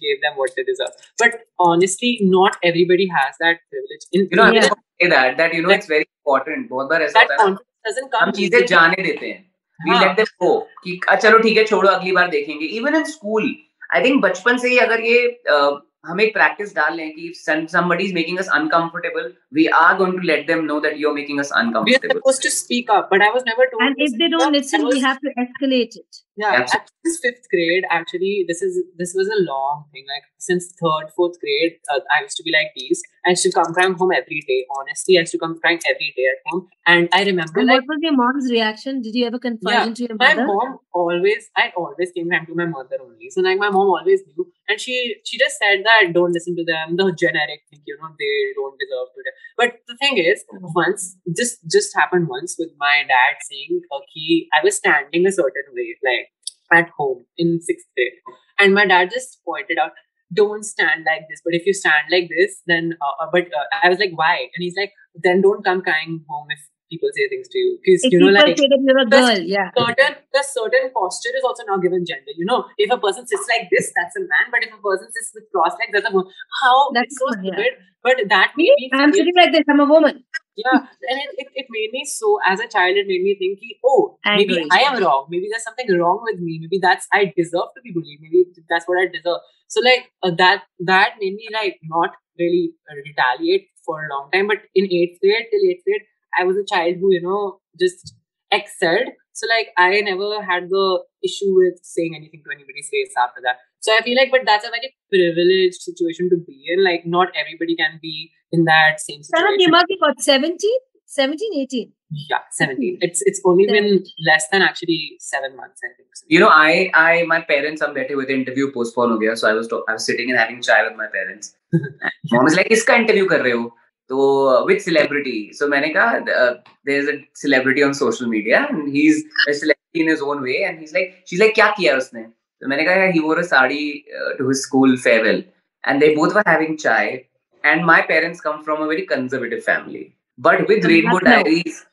gave 0.06 0.20
them 0.26 0.36
what 0.42 0.52
they 0.58 0.66
deserve. 0.72 0.94
But 1.24 1.40
honestly, 1.70 2.12
not 2.36 2.58
everybody 2.72 3.08
has 3.18 3.40
that 3.46 3.64
privilege. 3.72 4.06
In 4.12 4.28
You 4.32 4.42
know, 4.42 4.50
I 4.50 4.54
Yeah. 4.54 4.60
just 4.60 4.76
want 4.76 4.84
to 4.84 5.06
say 5.06 5.10
that 5.16 5.38
that 5.44 5.54
you 5.60 5.64
know 5.68 5.74
it's 5.80 5.92
very 5.96 6.08
important. 6.10 6.70
बहुत 6.76 6.90
बार 6.94 7.08
ऐसा 7.10 7.20
that 7.20 7.32
होता 7.32 7.44
है 7.44 7.50
ना 7.50 7.56
confidence 7.56 7.90
doesn't 7.92 8.12
come. 8.16 8.28
हम 8.28 8.32
चीजें 8.42 8.58
easily. 8.60 8.70
जाने 8.76 9.04
देते 9.10 9.32
हैं 9.34 9.40
वी 9.86 9.92
हाँ. 9.92 10.00
लेट 10.06 10.16
देम 10.18 10.32
गो 10.46 10.54
कि 10.84 11.00
"आ, 11.10 11.16
चलो 11.26 11.38
ठीक 11.46 11.58
है 11.58 11.64
छोड़ो 11.74 11.90
अगली 11.90 12.12
बार 12.22 12.30
देखेंगे 12.38 12.66
even 12.80 12.96
in 12.96 13.04
school 13.18 13.54
I 13.95 14.05
think 14.05 14.23
बचपन 14.23 14.57
से 14.59 14.69
ही 14.69 14.79
अगर 14.79 15.01
ये 15.01 15.19
uh, 15.55 15.73
हम 16.09 16.21
एक 16.21 16.33
प्रैक्टिस 16.35 16.75
डाल 16.75 16.95
लें 16.97 17.11
कि 17.15 17.33
somebody 17.71 18.05
is 18.09 18.13
making 18.19 18.37
us 18.43 18.51
uncomfortable 18.59 19.25
we 19.59 19.65
are 19.79 19.95
going 20.01 20.13
to 20.19 20.27
let 20.31 20.47
them 20.51 20.67
know 20.67 20.77
that 20.85 20.99
you're 20.99 21.15
making 21.15 21.41
us 21.45 21.51
uncomfortable 21.63 21.87
We 21.87 21.97
are 21.97 22.19
supposed 22.19 22.43
to 22.43 22.53
speak 22.57 22.93
up, 22.99 23.09
but 23.15 23.25
I 23.29 23.31
was 23.39 23.49
never 23.49 23.67
told. 23.73 23.83
and 23.87 24.05
if 24.07 24.15
they 24.23 24.29
don't 24.37 24.53
listen, 24.59 24.87
we 24.93 25.01
have 25.01 25.21
to 25.21 25.33
escalate 25.45 25.97
it. 26.03 26.21
Yeah, 26.37 26.53
Absolutely. 26.53 26.91
at 27.07 27.17
fifth 27.23 27.47
grade, 27.51 27.85
actually, 27.91 28.45
this 28.47 28.61
is 28.61 28.79
this 28.99 29.15
was 29.17 29.27
a 29.29 29.41
long 29.51 29.85
thing. 29.93 30.05
Like 30.07 30.25
since 30.39 30.67
third, 30.81 31.09
fourth 31.17 31.41
grade, 31.41 31.79
uh, 31.93 32.01
I 32.15 32.23
used 32.23 32.37
to 32.37 32.43
be 32.43 32.53
like 32.53 32.73
these. 32.77 33.01
I 33.25 33.31
used 33.31 33.43
to 33.45 33.53
come 33.53 33.73
crying 33.73 33.95
home 33.95 34.13
every 34.13 34.43
day. 34.47 34.67
Honestly, 34.79 35.17
I 35.17 35.21
used 35.21 35.33
to 35.33 35.39
come 35.39 35.59
crying 35.61 35.81
every 35.89 36.13
day 36.17 36.27
at 36.33 36.39
home. 36.47 36.69
And 36.87 37.09
I 37.13 37.25
remember 37.25 37.61
And 37.61 37.69
like 37.69 37.81
what 37.81 37.89
was 37.89 37.99
your 38.03 38.13
mom's 38.17 38.51
reaction? 38.51 39.01
Did 39.01 39.15
you 39.15 39.27
ever 39.27 39.39
confide 39.39 39.73
Yeah, 39.73 39.87
into 39.87 40.03
your 40.05 40.17
mother? 40.17 40.45
my 40.47 40.53
mom 40.53 40.79
always, 40.93 41.49
I 41.57 41.73
always 41.77 42.13
came 42.13 42.31
home 42.31 42.47
to 42.47 42.55
my 42.55 42.67
mother 42.67 42.99
only. 43.03 43.31
So 43.31 43.41
like 43.41 43.59
my 43.59 43.71
mom 43.71 43.89
always 43.97 44.21
knew, 44.27 44.47
and 44.69 44.79
she 44.79 45.17
she 45.25 45.39
just 45.39 45.57
said 45.59 45.85
that 45.89 46.13
don't 46.13 46.33
listen 46.33 46.55
to 46.57 46.65
them. 46.65 46.97
The 46.97 47.13
generic 47.25 47.63
thing, 47.71 47.81
you 47.87 47.97
know, 48.01 48.11
they 48.19 48.35
don't 48.61 48.79
deserve 48.79 49.09
to. 49.17 49.23
do- 49.25 49.37
But 49.57 49.81
the 49.89 49.97
thing 49.97 50.19
is, 50.19 50.45
once 50.53 51.17
this 51.25 51.59
just 51.71 51.97
happened 51.97 52.29
once 52.29 52.57
with 52.59 52.73
my 52.79 53.05
dad 53.09 53.41
saying, 53.51 53.81
"Okay, 54.01 54.49
I 54.53 54.63
was 54.69 54.77
standing 54.77 55.27
a 55.27 55.33
certain 55.33 55.69
way, 55.81 55.89
like 56.11 56.26
at 56.73 56.91
home 56.97 57.25
in 57.37 57.61
sixth 57.61 57.87
grade," 57.97 58.13
and 58.59 58.75
my 58.75 58.87
dad 58.87 59.11
just 59.11 59.41
pointed 59.45 59.79
out. 59.79 59.93
Don't 60.35 60.65
stand 60.65 61.05
like 61.07 61.23
this. 61.31 61.41
But 61.45 61.55
if 61.55 61.67
you 61.67 61.73
stand 61.73 62.07
like 62.11 62.29
this, 62.37 62.61
then. 62.67 62.97
Uh, 63.01 63.25
uh, 63.25 63.29
but 63.33 63.45
uh, 63.45 63.65
I 63.81 63.89
was 63.89 64.01
like, 64.01 64.11
why? 64.17 64.35
And 64.35 64.59
he's 64.59 64.75
like, 64.77 64.93
then 65.15 65.41
don't 65.41 65.65
come 65.65 65.83
crying 65.83 66.25
home 66.29 66.49
if 66.51 66.59
people 66.91 67.09
say 67.15 67.29
things 67.29 67.49
to 67.49 67.59
you, 67.59 67.79
because 67.83 68.05
you 68.05 68.19
know, 68.19 68.31
like 68.31 68.59
say 68.59 68.69
that 68.69 68.81
you're 68.83 68.99
a 68.99 69.07
girl, 69.07 69.39
yeah. 69.41 69.71
certain 69.77 70.17
the 70.33 70.43
certain 70.43 70.91
posture 70.95 71.35
is 71.37 71.45
also 71.45 71.65
now 71.67 71.79
given 71.79 72.05
gender. 72.05 72.33
You 72.37 72.47
know, 72.47 72.67
if 72.79 72.91
a 72.91 72.99
person 72.99 73.27
sits 73.27 73.47
like 73.49 73.69
this, 73.71 73.93
that's 73.97 74.17
a 74.17 74.21
man. 74.21 74.51
But 74.51 74.65
if 74.65 74.73
a 74.73 74.81
person 74.83 75.09
sits 75.13 75.33
with 75.35 75.45
cross 75.53 75.75
legs, 75.79 75.93
that's 75.93 76.09
a 76.09 76.13
woman. 76.13 76.33
How 76.63 76.91
That's 76.93 77.19
so 77.19 77.27
good, 77.35 77.45
yeah. 77.45 77.53
stupid. 77.53 77.73
But 78.03 78.17
that 78.29 78.53
made 78.57 78.75
me 78.79 78.91
I'm 78.93 79.13
sitting 79.13 79.35
like 79.35 79.53
this. 79.53 79.65
I'm 79.69 79.81
a 79.81 79.85
woman. 79.85 80.23
yeah, 80.57 80.79
and 80.79 81.19
it, 81.21 81.31
it, 81.39 81.49
it 81.55 81.67
made 81.71 81.91
me 81.93 82.05
so 82.05 82.39
as 82.47 82.61
a 82.61 82.69
child, 82.69 82.97
it 82.97 83.07
made 83.07 83.23
me 83.23 83.37
think, 83.39 83.59
oh, 83.85 84.19
maybe 84.25 84.59
Angry. 84.61 84.69
I 84.71 84.83
am 84.91 85.03
wrong. 85.03 85.27
Maybe 85.29 85.49
there's 85.51 85.65
something 85.65 85.91
wrong 85.99 86.21
with 86.23 86.41
me. 86.41 86.59
Maybe 86.61 86.79
that's 86.81 87.07
I 87.13 87.33
deserve 87.37 87.75
to 87.75 87.83
be 87.83 87.93
bullied. 87.93 88.21
Maybe 88.21 88.45
that's 88.69 88.87
what 88.87 88.99
I 88.99 89.07
deserve. 89.07 89.41
So 89.69 89.81
like 89.81 90.11
uh, 90.23 90.31
that 90.39 90.63
that 90.81 91.15
made 91.21 91.35
me 91.35 91.49
like 91.53 91.81
not 91.83 92.11
really 92.39 92.73
retaliate 93.05 93.69
for 93.85 94.05
a 94.05 94.09
long 94.15 94.31
time. 94.33 94.47
But 94.47 94.59
in 94.75 94.85
eighth 94.85 95.21
grade 95.21 95.47
till 95.51 95.69
eighth 95.71 95.85
grade, 95.85 96.03
I 96.39 96.45
was 96.45 96.57
a 96.57 96.65
child 96.65 96.97
who, 97.01 97.13
you 97.13 97.23
know, 97.23 97.61
just 97.79 98.15
excelled. 98.51 99.09
So 99.33 99.47
like 99.49 99.69
I 99.77 100.01
never 100.01 100.43
had 100.43 100.71
the 100.71 101.03
issue 101.23 101.55
with 101.55 101.79
saying 101.83 102.15
anything 102.17 102.43
to 102.45 102.55
anybody's 102.55 102.89
face 102.91 103.13
after 103.19 103.41
that. 103.43 103.57
So 103.81 103.93
I 103.93 104.01
feel 104.01 104.17
like, 104.17 104.31
but 104.31 104.43
that's 104.47 104.65
a 104.65 104.71
very 104.71 104.95
privileged 105.11 105.83
situation 105.83 106.31
to 106.31 106.37
be 106.47 106.65
in. 106.69 106.83
Like 106.83 107.05
not 107.05 107.29
everybody 107.39 107.77
can 107.77 107.99
be 108.01 108.31
in 108.53 108.65
that 108.65 109.01
same 109.01 109.23
situation. 109.23 109.61
Sana 109.61 109.85
about 110.01 110.21
17, 110.21 110.59
17, 111.05 111.61
18. 111.61 111.93
Yeah, 112.31 112.39
17. 112.53 112.95
Hmm. 112.95 112.99
It's 113.01 113.23
it's 113.23 113.41
only 113.45 113.67
17. 113.67 113.83
been 113.83 114.05
less 114.25 114.49
than 114.51 114.63
actually 114.63 115.17
seven 115.19 115.57
months, 115.57 115.81
I 115.85 115.91
think. 115.97 116.09
So. 116.15 116.25
You 116.29 116.41
know, 116.41 116.49
I 116.49 116.91
I 116.95 117.25
my 117.25 117.41
parents 117.41 117.83
I'm 117.83 117.95
getting 117.95 118.17
with 118.17 118.29
the 118.29 118.35
interview 118.35 118.73
postponed. 118.73 119.39
So 119.39 119.51
I 119.51 119.53
was 119.53 119.67
talk, 119.69 119.85
I 119.89 119.95
was 119.95 120.07
sitting 120.07 120.31
and 120.31 120.39
having 120.39 120.63
chai 120.63 120.83
with 120.89 120.97
my 120.97 121.09
parents. 121.09 121.55
Mom 122.33 122.47
is 122.47 122.57
like, 122.57 122.69
Iska 122.69 122.97
interview 123.01 123.27
kar 123.27 123.41
rahe 123.41 123.53
ho. 123.53 123.75
तो 124.10 124.66
with 124.68 124.82
celebrity 124.88 125.38
so 125.60 125.68
मैंने 125.70 125.90
कहा 125.98 126.20
uh, 126.38 126.54
there's 126.90 127.10
a 127.14 127.18
celebrity 127.44 127.84
on 127.88 127.94
social 127.94 128.28
media 128.36 128.68
and 128.70 128.92
he's 128.96 129.24
a 129.48 129.54
celebrity 129.54 130.02
in 130.06 130.10
his 130.14 130.22
own 130.22 130.42
way 130.48 130.64
and 130.70 130.80
he's 130.80 130.94
like 131.00 131.14
she's 131.26 131.44
like 131.44 131.54
क्या 131.60 131.68
किया 131.80 131.96
उसने 131.98 132.24
तो 132.62 132.68
मैंने 132.70 132.84
कहा 132.90 133.12
he 133.18 133.22
wore 133.28 133.40
a 133.44 133.46
sari 133.52 133.84
uh, 134.22 134.32
to 134.40 134.48
his 134.50 134.64
school 134.70 134.98
farewell 135.08 135.44
and 135.84 136.02
they 136.02 136.14
both 136.16 136.34
were 136.40 136.44
having 136.54 136.78
chai 136.86 137.26
and 137.64 137.86
my 137.92 138.02
parents 138.14 138.42
come 138.48 138.64
from 138.70 138.82
a 138.82 138.88
very 138.94 139.06
conservative 139.14 139.64
family 139.70 140.04
but 140.38 140.68
with 140.68 140.82
From 140.82 140.92
rainbow 140.94 141.16
Lucknow. 141.20 141.32
diaries 141.44 141.86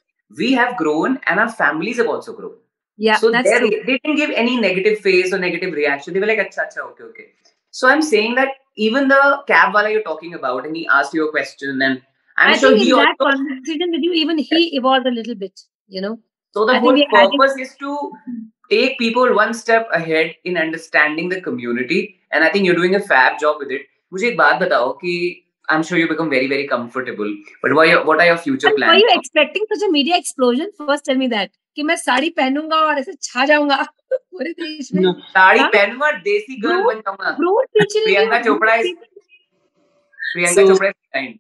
we 0.43 0.52
have 0.61 0.76
grown 0.76 1.19
and 1.26 1.40
our 1.45 1.52
families 1.61 1.99
have 2.02 2.11
also 2.17 2.35
grown 2.40 2.57
Yeah, 3.07 3.19
so 3.23 3.28
that's 3.33 3.49
they, 3.49 3.59
true. 3.59 3.69
they 3.88 3.95
didn't 4.05 4.17
give 4.21 4.31
any 4.43 4.55
negative 4.62 4.95
face 5.02 5.35
or 5.35 5.38
negative 5.43 5.75
reaction. 5.81 6.14
They 6.14 6.23
were 6.23 6.28
like, 6.31 6.40
acha, 6.45 6.62
acha, 6.62 6.81
okay, 6.87 7.05
okay. 7.11 7.26
So 7.81 7.90
I'm 7.90 8.00
saying 8.07 8.35
that 8.38 8.57
even 8.76 9.09
the 9.09 9.43
cab 9.47 9.75
wala 9.75 9.90
you're 9.90 10.02
talking 10.02 10.35
about, 10.35 10.67
and 10.67 10.76
he 10.76 10.87
asked 10.87 11.14
you 11.14 11.28
a 11.28 11.31
question, 11.31 11.83
and 11.83 12.02
I'm 12.37 12.52
I 12.52 12.57
sure 12.57 12.71
think 12.71 12.83
he 12.83 12.90
in 12.90 12.97
that 12.97 13.14
also. 13.21 13.37
conversation 13.37 13.90
with 13.90 14.02
you, 14.02 14.12
even 14.12 14.38
he 14.38 14.76
evolved 14.76 15.07
a 15.07 15.11
little 15.11 15.35
bit, 15.35 15.61
you 15.88 16.00
know. 16.00 16.19
So 16.55 16.64
the 16.64 16.73
I 16.73 16.81
think 16.81 16.85
whole 16.85 16.93
we- 16.93 17.09
I 17.12 17.26
think- 17.26 17.40
purpose 17.40 17.59
is 17.59 17.75
to 17.76 18.11
take 18.71 18.99
people 18.99 19.35
one 19.35 19.52
step 19.55 19.88
ahead 19.93 20.35
in 20.45 20.57
understanding 20.57 21.28
the 21.28 21.40
community, 21.40 22.21
and 22.33 22.45
I 22.45 22.49
think 22.49 22.67
you're 22.67 22.76
doing 22.76 22.95
a 22.95 23.00
fab 23.00 23.38
job 23.38 23.57
with 23.59 23.71
it. 23.71 23.87
मुझे 24.12 24.28
एक 24.28 24.37
बात 24.37 24.61
बताओ 24.61 24.93
कि 25.02 25.45
I'm 25.75 25.83
sure 25.87 25.99
you 25.99 26.05
become 26.11 26.28
very, 26.33 26.47
very 26.50 26.67
comfortable. 26.69 27.33
But 27.62 27.73
what 27.75 27.87
are 27.87 27.90
your, 27.90 28.05
what 28.07 28.21
are 28.21 28.26
your 28.26 28.37
future 28.45 28.69
And 28.69 28.76
plans? 28.76 28.90
were 28.90 29.00
you 29.00 29.09
expecting 29.14 29.64
such 29.73 29.83
a 29.88 29.93
media 29.93 30.17
explosion? 30.17 30.71
First, 30.78 31.05
tell 31.05 31.19
me 31.23 31.26
that. 31.33 31.50
कि 31.75 31.84
मैं 31.84 31.96
साड़ी 31.96 32.30
पहनूँगा 32.39 32.77
और 32.88 33.00
ऐसे 33.00 33.13
छा 33.22 33.46
जाऊँगा 33.46 33.82
पूरे 34.13 34.51
देश 34.60 34.89
में 34.94 35.01
साड़ी 35.13 35.60
हाँ? 35.60 35.70
पहनूँगा 35.70 36.12
देसी 36.27 36.60
गर्ल 36.62 36.84
बन 36.84 37.00
जाऊँगा 37.00 37.32
प्रियंका 38.06 38.42
चोपड़ा 38.42 38.75
पीछे- 38.75 38.96
Priyanka 40.34 40.68
Chopra 40.74 40.89
is 40.89 40.96
kind. 41.15 41.39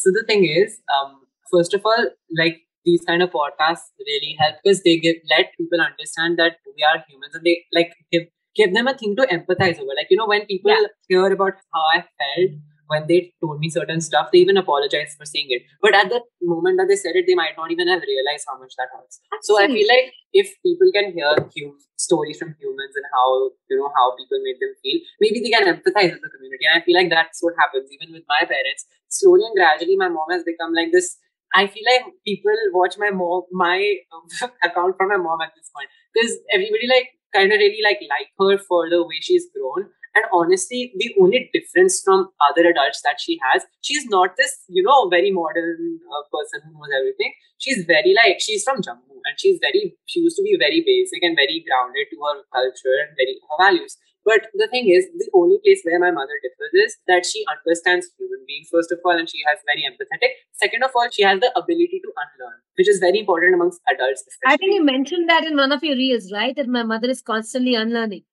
so 0.00 0.10
the 0.16 0.22
thing 0.26 0.44
is, 0.44 0.74
um, 0.96 1.12
first 1.52 1.74
of 1.74 1.86
all, 1.90 2.04
like 2.40 2.60
these 2.86 3.04
kind 3.08 3.22
of 3.22 3.30
podcasts 3.30 3.86
really 4.08 4.36
help 4.40 4.56
because 4.62 4.82
they 4.82 4.96
give 5.04 5.16
let 5.32 5.54
people 5.60 5.80
understand 5.84 6.38
that 6.42 6.58
we 6.76 6.84
are 6.90 6.96
humans 7.08 7.34
and 7.34 7.46
they 7.50 7.54
like 7.78 7.94
give 8.12 8.26
give 8.56 8.74
them 8.74 8.86
a 8.86 8.94
thing 9.02 9.14
to 9.20 9.26
empathize 9.36 9.80
over. 9.84 9.96
Like 10.00 10.12
you 10.14 10.18
know, 10.22 10.26
when 10.32 10.44
people 10.50 10.70
Yeah. 10.74 10.86
hear 11.08 11.30
about 11.38 11.62
how 11.78 11.84
I 11.94 12.00
felt 12.02 12.58
when 12.86 13.06
they 13.06 13.32
told 13.40 13.60
me 13.60 13.70
certain 13.70 14.00
stuff, 14.00 14.28
they 14.32 14.38
even 14.38 14.56
apologized 14.56 15.16
for 15.16 15.24
saying 15.24 15.46
it. 15.50 15.62
But 15.80 15.94
at 15.94 16.08
the 16.08 16.20
moment 16.42 16.78
that 16.78 16.88
they 16.88 16.96
said 16.96 17.16
it, 17.16 17.24
they 17.26 17.34
might 17.34 17.56
not 17.56 17.70
even 17.70 17.88
have 17.88 18.02
realized 18.02 18.46
how 18.48 18.58
much 18.58 18.74
that 18.76 18.88
hurts. 18.94 19.20
So 19.42 19.58
I 19.58 19.66
feel 19.66 19.86
like 19.88 20.12
if 20.32 20.52
people 20.62 20.88
can 20.92 21.12
hear 21.12 21.32
hum- 21.38 21.78
stories 21.96 22.38
from 22.38 22.54
humans 22.60 22.94
and 22.96 23.06
how 23.14 23.50
you 23.70 23.76
know 23.78 23.90
how 23.96 24.16
people 24.16 24.38
made 24.42 24.60
them 24.60 24.74
feel, 24.82 25.00
maybe 25.20 25.40
they 25.40 25.50
can 25.50 25.68
empathize 25.68 26.12
with 26.12 26.22
the 26.22 26.32
community. 26.34 26.64
And 26.68 26.80
I 26.80 26.84
feel 26.84 26.96
like 26.96 27.10
that's 27.10 27.40
what 27.42 27.54
happens 27.58 27.90
even 27.90 28.12
with 28.12 28.24
my 28.28 28.44
parents. 28.44 28.84
Slowly 29.08 29.44
and 29.46 29.54
gradually, 29.56 29.96
my 29.96 30.08
mom 30.08 30.30
has 30.30 30.44
become 30.44 30.74
like 30.74 30.92
this. 30.92 31.16
I 31.54 31.66
feel 31.68 31.84
like 31.86 32.12
people 32.26 32.56
watch 32.72 32.98
my 32.98 33.10
mom, 33.10 33.42
my 33.52 33.78
um, 34.12 34.50
account 34.64 34.96
from 34.98 35.08
my 35.08 35.16
mom 35.16 35.40
at 35.40 35.52
this 35.54 35.70
point 35.70 35.88
because 36.12 36.38
everybody 36.52 36.86
like 36.88 37.14
kind 37.34 37.52
of 37.52 37.58
really 37.58 37.82
like 37.82 37.98
like 38.08 38.30
her 38.38 38.58
for 38.58 38.88
the 38.90 39.02
way 39.02 39.18
she's 39.20 39.46
grown. 39.54 39.90
And 40.14 40.24
honestly, 40.32 40.92
the 40.96 41.14
only 41.20 41.50
difference 41.52 42.00
from 42.04 42.30
other 42.38 42.68
adults 42.68 43.02
that 43.02 43.18
she 43.18 43.38
has, 43.42 43.62
she's 43.82 44.06
not 44.06 44.36
this, 44.36 44.62
you 44.68 44.82
know, 44.82 45.08
very 45.08 45.30
modern 45.30 45.98
uh, 46.06 46.22
person 46.30 46.62
who 46.62 46.72
knows 46.78 46.94
everything. 46.94 47.34
She's 47.58 47.84
very 47.84 48.14
like, 48.14 48.38
she's 48.38 48.62
from 48.62 48.78
Jammu 48.78 49.18
and 49.26 49.34
she's 49.38 49.58
very, 49.60 49.96
she 50.06 50.20
used 50.20 50.36
to 50.36 50.42
be 50.42 50.56
very 50.58 50.86
basic 50.86 51.22
and 51.22 51.34
very 51.34 51.64
grounded 51.66 52.06
to 52.14 52.16
her 52.22 52.46
culture 52.54 52.96
and 53.02 53.10
very 53.18 53.42
her 53.42 53.58
values. 53.58 53.98
But 54.24 54.48
the 54.54 54.68
thing 54.68 54.88
is, 54.88 55.04
the 55.18 55.28
only 55.34 55.58
place 55.62 55.82
where 55.84 56.00
my 56.00 56.10
mother 56.10 56.38
differs 56.40 56.72
is 56.72 56.96
that 57.08 57.26
she 57.26 57.44
understands 57.44 58.08
human 58.16 58.40
beings, 58.46 58.68
first 58.72 58.90
of 58.90 58.98
all, 59.04 59.12
and 59.12 59.28
she 59.28 59.42
has 59.46 59.58
very 59.68 59.84
empathetic. 59.84 60.32
Second 60.52 60.82
of 60.82 60.92
all, 60.96 61.08
she 61.12 61.22
has 61.22 61.40
the 61.40 61.52
ability 61.52 62.00
to 62.00 62.10
unlearn, 62.16 62.56
which 62.76 62.88
is 62.88 63.00
very 63.00 63.20
important 63.20 63.54
amongst 63.54 63.82
adults, 63.92 64.24
especially. 64.24 64.54
I 64.54 64.56
think 64.56 64.74
you 64.74 64.84
mentioned 64.84 65.28
that 65.28 65.44
in 65.44 65.56
one 65.56 65.72
of 65.72 65.84
your 65.84 65.96
reels, 65.96 66.32
right? 66.32 66.56
That 66.56 66.68
my 66.68 66.82
mother 66.84 67.08
is 67.10 67.20
constantly 67.20 67.74
unlearning 67.74 68.24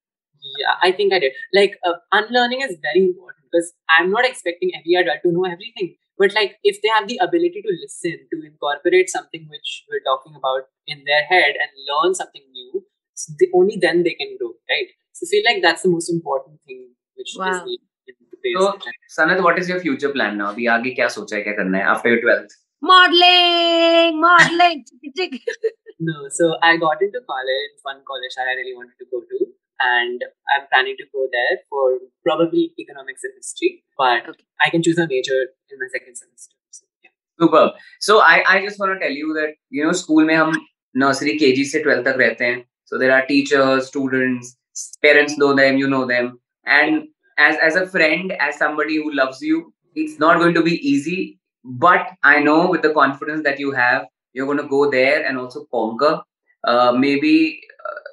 Yeah, 0.59 0.75
I 0.83 0.93
think 0.93 1.13
I 1.13 1.19
did. 1.19 1.33
Like, 1.53 1.79
uh, 1.85 1.95
unlearning 2.13 2.61
is 2.63 2.77
very 2.83 3.05
important 3.07 3.45
because 3.51 3.73
I'm 3.91 4.11
not 4.11 4.25
expecting 4.25 4.71
every 4.79 4.95
adult 4.95 5.23
to 5.25 5.33
know 5.33 5.45
everything. 5.45 5.97
But, 6.19 6.35
like, 6.35 6.57
if 6.63 6.81
they 6.83 6.89
have 6.89 7.09
the 7.09 7.19
ability 7.23 7.63
to 7.63 7.73
listen, 7.83 8.19
to 8.33 8.47
incorporate 8.47 9.11
something 9.11 9.47
which 9.51 9.85
we're 9.91 10.05
talking 10.07 10.35
about 10.37 10.63
in 10.87 11.03
their 11.05 11.25
head 11.25 11.57
and 11.65 11.71
learn 11.91 12.15
something 12.15 12.43
new, 12.53 12.85
so 13.15 13.33
they, 13.41 13.49
only 13.55 13.77
then 13.81 14.03
they 14.05 14.15
can 14.15 14.37
grow, 14.39 14.53
right? 14.71 14.89
So, 15.13 15.27
I 15.27 15.29
feel 15.31 15.43
like 15.49 15.63
that's 15.63 15.83
the 15.83 15.89
most 15.89 16.09
important 16.11 16.61
thing 16.67 16.91
which 17.17 17.35
Wow. 17.39 17.51
is 17.51 17.63
needed 17.65 18.17
to 18.31 18.37
pay 18.45 18.55
So, 18.59 18.69
attention. 18.69 18.93
Sanat, 19.19 19.43
what 19.43 19.59
is 19.59 19.69
your 19.69 19.81
future 19.81 20.13
plan 20.17 20.39
now? 20.39 20.49
अभी 20.53 20.67
आगे 20.77 20.91
क्या 21.01 21.09
सोचा 21.19 21.37
है 21.37 21.43
क्या 21.43 21.53
करना 21.61 21.79
है 21.79 21.85
after 21.97 22.15
your 22.15 22.23
12th? 22.25 22.57
Modeling, 22.83 24.21
modeling. 24.21 24.85
tick, 25.03 25.15
tick. 25.21 25.41
No, 25.99 26.29
so 26.39 26.57
I 26.63 26.77
got 26.77 27.01
into 27.03 27.21
college, 27.29 27.77
one 27.83 28.03
college 28.11 28.35
that 28.37 28.49
I 28.49 28.55
really 28.61 28.75
wanted 28.77 28.97
to 28.99 29.07
go 29.13 29.21
to, 29.21 29.47
and 29.81 30.25
I'm 30.55 30.67
planning 30.73 30.97
to 30.99 31.05
go 31.13 31.29
there 31.33 31.59
for 31.71 31.99
probably 32.25 32.73
economics 32.79 33.25
and 33.25 33.33
history, 33.37 33.85
but 33.99 34.29
Okay. 34.29 34.45
I 34.65 34.71
can 34.71 34.83
choose 34.83 34.99
a 34.99 35.07
major 35.07 35.41
in 35.71 35.79
my 35.79 35.89
second 35.93 36.17
semester. 36.17 36.55
So, 36.71 36.85
yeah. 37.05 37.11
Superb. 37.41 37.73
So 38.01 38.21
I, 38.21 38.43
I 38.49 38.63
just 38.65 38.79
want 38.79 38.93
to 38.95 38.99
tell 38.99 39.15
you 39.15 39.35
that 39.35 39.55
you 39.71 39.85
know 39.85 39.93
school 39.93 40.25
में 40.25 40.35
हम 40.35 40.55
nursery 40.95 41.39
KG 41.39 41.65
से 41.73 41.83
12 41.85 42.05
तक 42.05 42.17
रहते 42.19 42.45
हैं. 42.45 42.65
So 42.85 42.99
there 42.99 43.13
are 43.13 43.27
teachers, 43.27 43.87
students, 43.89 44.57
parents 45.03 45.37
know 45.39 45.55
them, 45.55 45.77
you 45.77 45.89
know 45.89 46.05
them, 46.07 46.39
and 46.65 47.09
as 47.39 47.57
as 47.69 47.77
a 47.77 47.87
friend, 47.87 48.33
as 48.41 48.57
somebody 48.59 48.97
who 48.97 49.13
loves 49.13 49.43
you, 49.43 49.73
it's 49.95 50.19
not 50.19 50.39
going 50.39 50.55
to 50.55 50.63
be 50.63 50.77
easy. 50.95 51.39
But 51.65 52.07
I 52.23 52.39
know 52.41 52.69
with 52.71 52.83
the 52.83 52.93
confidence 52.93 53.43
that 53.45 53.59
you 53.59 53.73
have, 53.73 54.07
you're 54.33 54.47
going 54.47 54.59
to 54.59 54.69
go 54.69 54.91
there 54.91 55.25
and 55.27 55.39
also 55.39 55.67
conquer. 55.73 56.23
Uh, 56.65 56.93
maybe 56.93 57.61
uh, 57.70 57.70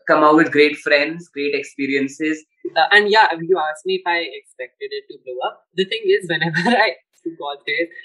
come 0.08 0.24
out 0.24 0.36
with 0.36 0.50
great 0.50 0.76
friends, 0.78 1.28
great 1.28 1.54
experiences. 1.54 2.44
Uh, 2.76 2.88
and 2.90 3.10
yeah, 3.10 3.28
you 3.40 3.58
asked 3.58 3.84
me 3.86 3.96
if 3.96 4.06
I 4.06 4.26
expected 4.32 4.90
it 4.90 5.04
to 5.12 5.18
blow 5.24 5.38
up. 5.46 5.64
The 5.74 5.84
thing 5.84 6.02
is, 6.04 6.28
whenever 6.28 6.58
I 6.76 6.96
God 7.36 7.58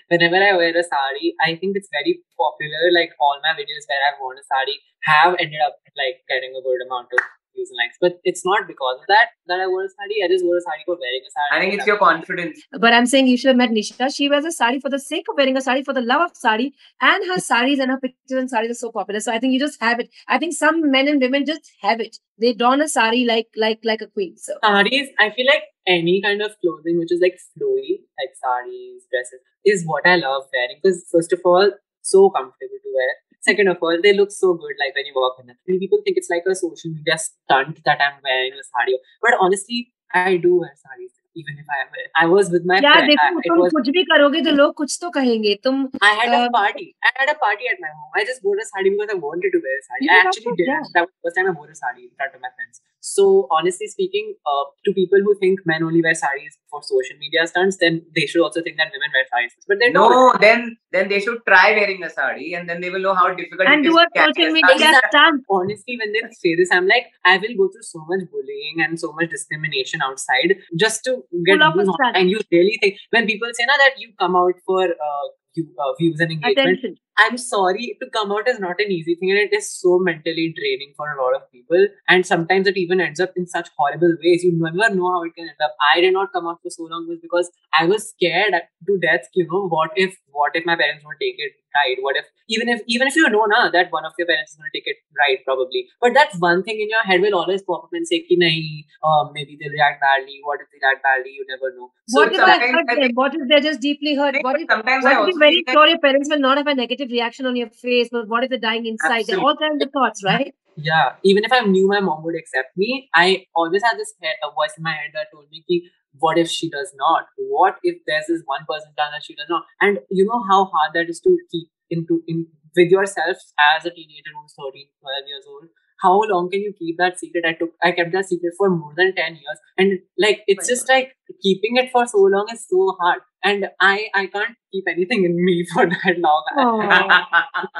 whenever 0.09 0.35
I 0.35 0.57
wear 0.57 0.75
a 0.75 0.83
sari, 0.83 1.35
I 1.39 1.55
think 1.55 1.77
it's 1.77 1.87
very 1.91 2.19
popular. 2.35 2.91
Like 2.91 3.11
all 3.19 3.39
my 3.39 3.55
videos 3.55 3.87
where 3.87 4.01
I've 4.03 4.19
worn 4.19 4.37
a 4.37 4.43
sari 4.43 4.75
have 5.07 5.35
ended 5.39 5.61
up 5.65 5.79
like 5.95 6.25
getting 6.27 6.51
a 6.51 6.61
good 6.61 6.81
amount 6.83 7.07
of 7.13 7.23
views 7.55 7.69
and 7.69 7.77
likes. 7.77 7.97
But 7.99 8.19
it's 8.23 8.45
not 8.45 8.67
because 8.67 8.99
of 8.99 9.07
that 9.07 9.27
that 9.47 9.59
I 9.59 9.67
wore 9.67 9.85
a 9.85 9.89
sari. 9.89 10.23
I 10.23 10.27
just 10.27 10.45
wore 10.45 10.57
a 10.57 10.61
sari 10.61 10.83
for 10.85 10.95
wearing 10.95 11.23
a 11.25 11.31
sari. 11.35 11.51
I 11.51 11.59
think 11.61 11.79
it's 11.79 11.87
your 11.87 11.97
confidence. 11.97 12.61
But 12.71 12.93
I'm 12.93 13.05
saying 13.05 13.27
you 13.27 13.37
should 13.37 13.49
have 13.49 13.57
met 13.57 13.71
Nisha. 13.71 14.13
She 14.13 14.29
wears 14.29 14.45
a 14.45 14.51
sari 14.51 14.79
for 14.79 14.89
the 14.89 14.99
sake 14.99 15.25
of 15.29 15.37
wearing 15.37 15.57
a 15.57 15.61
sari, 15.61 15.83
for 15.83 15.93
the 15.93 16.01
love 16.01 16.29
of 16.29 16.35
sari, 16.35 16.73
and 17.01 17.27
her 17.29 17.39
saris 17.39 17.79
and 17.79 17.91
her 17.91 17.99
pictures 17.99 18.39
and 18.39 18.49
saris 18.49 18.71
are 18.71 18.81
so 18.85 18.91
popular. 18.91 19.19
So 19.19 19.31
I 19.31 19.39
think 19.39 19.53
you 19.53 19.59
just 19.59 19.81
have 19.81 19.99
it. 19.99 20.09
I 20.27 20.37
think 20.37 20.53
some 20.53 20.89
men 20.91 21.07
and 21.07 21.21
women 21.21 21.45
just 21.45 21.71
have 21.81 21.99
it. 21.99 22.17
They 22.39 22.53
don 22.53 22.81
a 22.81 22.87
sari 22.87 23.25
like 23.25 23.47
like 23.55 23.79
like 23.83 24.01
a 24.01 24.07
queen. 24.07 24.37
So 24.37 24.53
saris, 24.63 25.09
I 25.19 25.29
feel 25.31 25.45
like 25.45 25.63
any 25.87 26.21
kind 26.21 26.41
of 26.41 26.51
clothing 26.61 26.99
which 26.99 27.11
is 27.11 27.19
like 27.21 27.37
flowy, 27.57 27.99
like 28.19 28.33
saris, 28.41 29.05
dresses, 29.11 29.41
is 29.65 29.83
what 29.85 30.05
I 30.05 30.15
love 30.15 30.43
wearing. 30.53 30.79
Because 30.81 31.05
first 31.11 31.33
of 31.33 31.41
all, 31.45 31.71
so 32.01 32.29
comfortable 32.29 32.79
to 32.83 32.91
wear. 32.93 33.13
Second 33.50 33.68
of 33.74 33.78
all, 33.82 34.00
they 34.06 34.12
look 34.14 34.32
so 34.38 34.54
good 34.54 34.74
like 34.84 34.94
when 35.00 35.06
you 35.06 35.14
walk 35.20 35.36
in 35.40 35.46
them. 35.46 35.56
Many 35.66 35.78
people 35.84 36.00
think 36.06 36.16
it's 36.22 36.30
like 36.36 36.48
a 36.54 36.56
social 36.64 36.90
media 36.96 37.18
stunt 37.26 37.84
that 37.84 38.00
I'm 38.08 38.18
wearing 38.24 38.52
a 38.64 38.66
sari. 38.72 38.98
But 39.26 39.38
honestly, 39.46 39.78
I 40.24 40.36
do 40.48 40.56
wear 40.64 40.74
saris. 40.82 41.14
Even 41.40 41.58
if 41.62 41.66
I 41.74 41.76
wear. 41.94 42.06
I 42.20 42.26
was 42.30 42.48
with 42.52 42.64
my 42.68 42.76
यार 42.84 42.94
friend. 42.94 43.10
देखो 43.10 43.26
I, 43.26 43.42
it 43.46 43.50
तुम 43.50 43.58
was 43.62 43.72
कुछ 43.74 43.88
भी 43.96 44.02
करोगे 44.12 44.40
तो 44.44 44.50
लोग 44.60 44.72
कुछ 44.80 44.96
तो 45.02 45.10
कहेंगे 45.16 45.54
तुम 45.66 45.76
I 46.08 46.12
had 46.20 46.32
a 46.36 46.38
Uh, 46.46 46.48
party. 46.54 46.86
I 47.08 47.12
had 47.18 47.30
a 47.32 47.36
party 47.42 47.68
at 47.72 47.82
my 47.84 47.90
home. 47.98 48.16
I 48.20 48.24
just 48.30 48.42
wore 48.48 48.56
a 48.62 48.66
sari 48.70 48.90
because 48.94 49.12
I 49.14 49.18
wanted 49.26 49.54
to 49.56 49.60
wear 49.66 49.76
a 49.82 49.84
sari. 49.88 50.08
Yeah, 50.08 50.16
I 50.16 50.20
of 50.22 50.30
actually 50.30 50.48
course, 50.48 50.58
did. 50.62 50.70
yeah. 50.72 50.88
That 50.96 51.06
was 51.06 51.12
the 51.12 51.28
first 51.28 51.38
time 51.40 51.50
I 51.52 51.54
wore 51.60 51.68
a 51.74 51.78
sari 51.82 52.02
in 52.08 52.10
front 52.22 52.34
of 52.38 52.42
my 52.46 52.50
friends. 52.56 52.82
So 53.05 53.23
honestly 53.51 53.87
speaking, 53.87 54.27
uh, 54.51 54.63
to 54.85 54.93
people 54.93 55.19
who 55.23 55.35
think 55.39 55.59
men 55.71 55.83
only 55.83 56.01
wear 56.01 56.13
saris 56.15 56.57
for 56.71 56.81
social 56.81 57.17
media 57.23 57.45
stunts, 57.47 57.77
then 57.81 58.01
they 58.15 58.25
should 58.25 58.41
also 58.41 58.61
think 58.67 58.77
that 58.77 58.91
women 58.95 59.11
wear 59.15 59.25
saris. 59.31 59.53
But 59.67 59.79
they 59.83 59.89
No, 59.95 60.05
don't. 60.09 60.41
then 60.45 60.77
then 60.95 61.09
they 61.09 61.19
should 61.19 61.39
try 61.47 61.71
wearing 61.79 62.03
a 62.03 62.09
sari, 62.09 62.53
and 62.53 62.69
then 62.69 62.79
they 62.81 62.89
will 62.89 63.01
know 63.07 63.13
how 63.13 63.27
difficult 63.33 63.67
and 63.73 63.85
it 63.85 63.89
is 63.89 63.93
do 63.93 63.99
a 63.99 64.05
to 64.05 64.15
carry 64.19 64.33
social 64.37 64.49
a 64.51 64.53
media 64.71 65.01
stunt. 65.09 65.43
Honestly, 65.49 65.97
when 66.03 66.13
they 66.15 66.23
say 66.39 66.55
this, 66.61 66.71
I'm 66.71 66.87
like, 66.87 67.07
I 67.25 67.37
will 67.37 67.55
go 67.61 67.67
through 67.75 67.87
so 67.91 67.99
much 68.13 68.23
bullying 68.31 68.81
and 68.87 68.99
so 68.99 69.11
much 69.19 69.29
discrimination 69.29 70.01
outside 70.01 70.55
just 70.85 71.03
to 71.05 71.17
get 71.45 71.59
Pull 71.59 71.63
off 71.69 71.73
a 71.75 71.77
views 71.83 71.89
on. 71.89 71.95
stunt. 71.99 72.17
And 72.17 72.29
you 72.29 72.39
really 72.51 72.77
think 72.81 72.97
when 73.09 73.25
people 73.25 73.49
say 73.53 73.65
now 73.67 73.79
that 73.85 73.95
you 73.97 74.13
come 74.19 74.35
out 74.35 74.53
for 74.65 74.83
uh, 74.83 75.25
you, 75.27 75.42
uh, 75.57 75.93
views 75.99 76.19
and 76.19 76.31
engagement, 76.31 76.67
Attention. 76.67 76.95
I'm 77.17 77.37
sorry 77.37 77.97
to 78.01 78.09
come 78.09 78.31
out 78.31 78.47
is 78.47 78.59
not 78.59 78.79
an 78.79 78.91
easy 78.91 79.15
thing 79.15 79.31
and 79.31 79.39
it 79.39 79.55
is 79.55 79.69
so 79.69 79.99
mentally 79.99 80.53
draining 80.57 80.93
for 80.97 81.11
a 81.11 81.21
lot 81.21 81.35
of 81.35 81.51
people. 81.51 81.87
And 82.09 82.25
sometimes 82.25 82.67
it 82.67 82.77
even 82.77 82.99
ends 82.99 83.19
up 83.19 83.33
in 83.35 83.47
such 83.47 83.69
horrible 83.77 84.15
ways. 84.23 84.43
You 84.43 84.53
never 84.55 84.93
know 84.93 85.11
how 85.11 85.23
it 85.23 85.35
can 85.35 85.45
end 85.45 85.61
up. 85.63 85.75
I 85.93 86.01
did 86.01 86.13
not 86.13 86.33
come 86.33 86.47
out 86.47 86.59
for 86.63 86.69
so 86.69 86.83
long 86.83 87.07
was 87.07 87.19
because 87.21 87.51
I 87.77 87.85
was 87.85 88.09
scared 88.09 88.53
to 88.53 88.99
death, 88.99 89.27
you 89.33 89.47
know, 89.51 89.67
what 89.67 89.91
if 89.95 90.17
what 90.31 90.55
if 90.55 90.65
my 90.65 90.75
parents 90.75 91.05
won't 91.05 91.19
take 91.19 91.35
it 91.37 91.53
right? 91.75 91.97
What 92.01 92.17
if 92.17 92.25
even 92.49 92.69
if 92.69 92.81
even 92.87 93.07
if 93.07 93.15
you 93.15 93.29
know 93.29 93.45
na 93.45 93.69
that 93.75 93.91
one 93.91 94.05
of 94.05 94.13
your 94.17 94.27
parents 94.27 94.51
is 94.53 94.57
gonna 94.57 94.73
take 94.75 94.87
it 94.93 94.97
right, 95.19 95.43
probably. 95.45 95.87
But 96.01 96.13
that 96.13 96.33
one 96.39 96.63
thing 96.63 96.79
in 96.85 96.89
your 96.89 97.03
head 97.03 97.21
will 97.21 97.35
always 97.35 97.61
pop 97.63 97.83
up 97.83 97.93
and 97.93 98.07
say 98.07 98.21
ki 98.29 98.37
nahi, 98.43 98.85
uh, 99.03 99.29
maybe 99.33 99.57
they'll 99.59 99.77
react 99.77 100.01
badly. 100.01 100.39
What 100.43 100.59
if 100.61 100.67
they 100.71 100.81
react 100.85 101.03
badly? 101.03 101.35
You 101.37 101.45
never 101.49 101.73
know. 101.77 101.91
So 102.07 102.21
what 102.21 102.33
if 102.33 102.41
I 102.41 102.57
hurt 102.59 102.85
I 102.89 102.95
them? 102.95 103.11
What 103.21 103.35
if 103.35 103.47
they're 103.49 103.65
just 103.67 103.81
deeply 103.81 104.15
hurt? 104.15 104.35
What 104.41 104.59
if 104.59 104.67
Sometimes 104.69 105.03
what 105.03 105.13
I 105.13 105.15
if 105.15 105.19
also 105.19 105.31
you're 105.31 105.39
very 105.39 105.55
feel 105.55 105.63
that- 105.67 105.73
sure 105.79 105.87
your 105.87 105.99
parents 105.99 106.29
will 106.35 106.43
not 106.47 106.57
have 106.57 106.67
a 106.67 106.75
negative 106.75 107.09
reaction 107.11 107.45
on 107.45 107.55
your 107.55 107.69
face, 107.69 108.09
but 108.11 108.27
what 108.27 108.43
if 108.43 108.49
they're 108.49 108.67
dying 108.67 108.85
inside? 108.85 109.25
There 109.27 109.39
are 109.39 109.47
all 109.51 109.57
kinds 109.57 109.83
of 109.83 109.91
thoughts, 109.91 110.23
right? 110.23 110.53
Yeah, 110.75 111.15
even 111.23 111.43
if 111.45 111.51
I 111.51 111.59
knew 111.61 111.87
my 111.87 111.99
mom 111.99 112.23
would 112.23 112.35
accept 112.35 112.75
me, 112.75 113.09
I 113.13 113.45
always 113.55 113.83
had 113.83 113.97
this 113.97 114.13
head, 114.21 114.35
a 114.43 114.51
voice 114.51 114.73
in 114.77 114.83
my 114.83 114.91
head 114.91 115.11
that 115.13 115.27
told 115.31 115.45
me, 115.51 115.63
ki, 115.67 115.89
what 116.19 116.37
if 116.37 116.49
she 116.49 116.69
does 116.69 116.93
not? 116.95 117.25
What 117.37 117.75
if 117.83 117.97
there's 118.07 118.25
this 118.27 118.41
one 118.45 118.65
person 118.69 118.91
that 118.97 119.23
she 119.23 119.35
does 119.35 119.49
not? 119.49 119.63
And 119.81 119.99
you 120.09 120.25
know 120.25 120.43
how 120.49 120.65
hard 120.65 120.93
that 120.93 121.09
is 121.09 121.19
to 121.21 121.37
keep 121.51 121.69
into 121.89 122.21
in 122.27 122.47
with 122.75 122.89
yourself 122.89 123.37
as 123.59 123.85
a 123.85 123.91
teenager 123.91 124.33
who's 124.33 124.53
13, 124.57 124.87
12 125.01 125.27
years 125.27 125.45
old. 125.47 125.69
How 126.03 126.21
long 126.29 126.49
can 126.51 126.61
you 126.61 126.73
keep 126.77 126.97
that 126.97 127.17
secret? 127.17 127.45
I 127.47 127.53
took, 127.53 127.71
I 127.81 127.91
kept 127.93 128.11
that 128.11 128.25
secret 128.25 128.53
for 128.57 128.69
more 128.69 128.93
than 128.95 129.15
10 129.15 129.33
years. 129.35 129.59
And 129.77 129.99
like, 130.19 130.41
it's 130.47 130.67
just 130.67 130.89
like 130.89 131.15
keeping 131.41 131.77
it 131.77 131.91
for 131.91 132.05
so 132.05 132.19
long 132.19 132.47
is 132.51 132.67
so 132.69 132.95
hard. 132.99 133.21
And 133.45 133.67
I, 133.79 134.07
I 134.13 134.27
can't 134.27 134.55
keep 134.71 134.83
anything 134.87 135.23
in 135.23 135.33
me 135.43 135.65
for 135.73 135.85
that 135.85 136.15
long. 136.17 136.43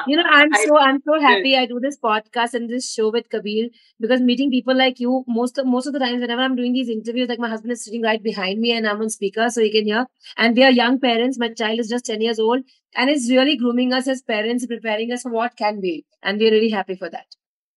you 0.08 0.18
know, 0.18 0.24
I'm 0.26 0.54
so, 0.66 0.78
I'm 0.78 1.02
so 1.06 1.20
happy 1.28 1.58
I 1.58 1.66
do 1.66 1.80
this 1.82 1.98
podcast 1.98 2.54
and 2.54 2.70
this 2.70 2.92
show 2.94 3.12
with 3.12 3.30
Kabir 3.30 3.70
because 4.00 4.22
meeting 4.22 4.50
people 4.50 4.76
like 4.76 5.02
you, 5.02 5.26
most 5.28 5.58
of, 5.58 5.66
most 5.66 5.86
of 5.86 5.94
the 5.94 6.00
times 6.00 6.22
whenever 6.22 6.42
I'm 6.42 6.56
doing 6.56 6.74
these 6.74 6.90
interviews, 6.90 7.28
like 7.28 7.40
my 7.40 7.50
husband 7.50 7.74
is 7.74 7.84
sitting 7.84 8.02
right 8.02 8.24
behind 8.24 8.60
me 8.60 8.72
and 8.72 8.88
I'm 8.88 9.02
on 9.02 9.10
speaker 9.10 9.50
so 9.50 9.62
he 9.62 9.72
can 9.72 9.86
hear. 9.86 10.06
And 10.38 10.56
we 10.56 10.64
are 10.64 10.72
young 10.72 11.00
parents. 11.00 11.38
My 11.38 11.54
child 11.54 11.80
is 11.80 11.90
just 11.90 12.06
10 12.06 12.22
years 12.22 12.40
old 12.40 12.64
and 12.96 13.10
it's 13.10 13.30
really 13.30 13.58
grooming 13.58 13.92
us 13.92 14.08
as 14.08 14.22
parents, 14.22 14.66
preparing 14.66 15.12
us 15.12 15.24
for 15.24 15.32
what 15.32 15.58
can 15.58 15.82
be. 15.82 16.06
And 16.22 16.40
we're 16.40 16.52
really 16.52 16.70
happy 16.70 16.96
for 16.96 17.10
that. 17.10 17.26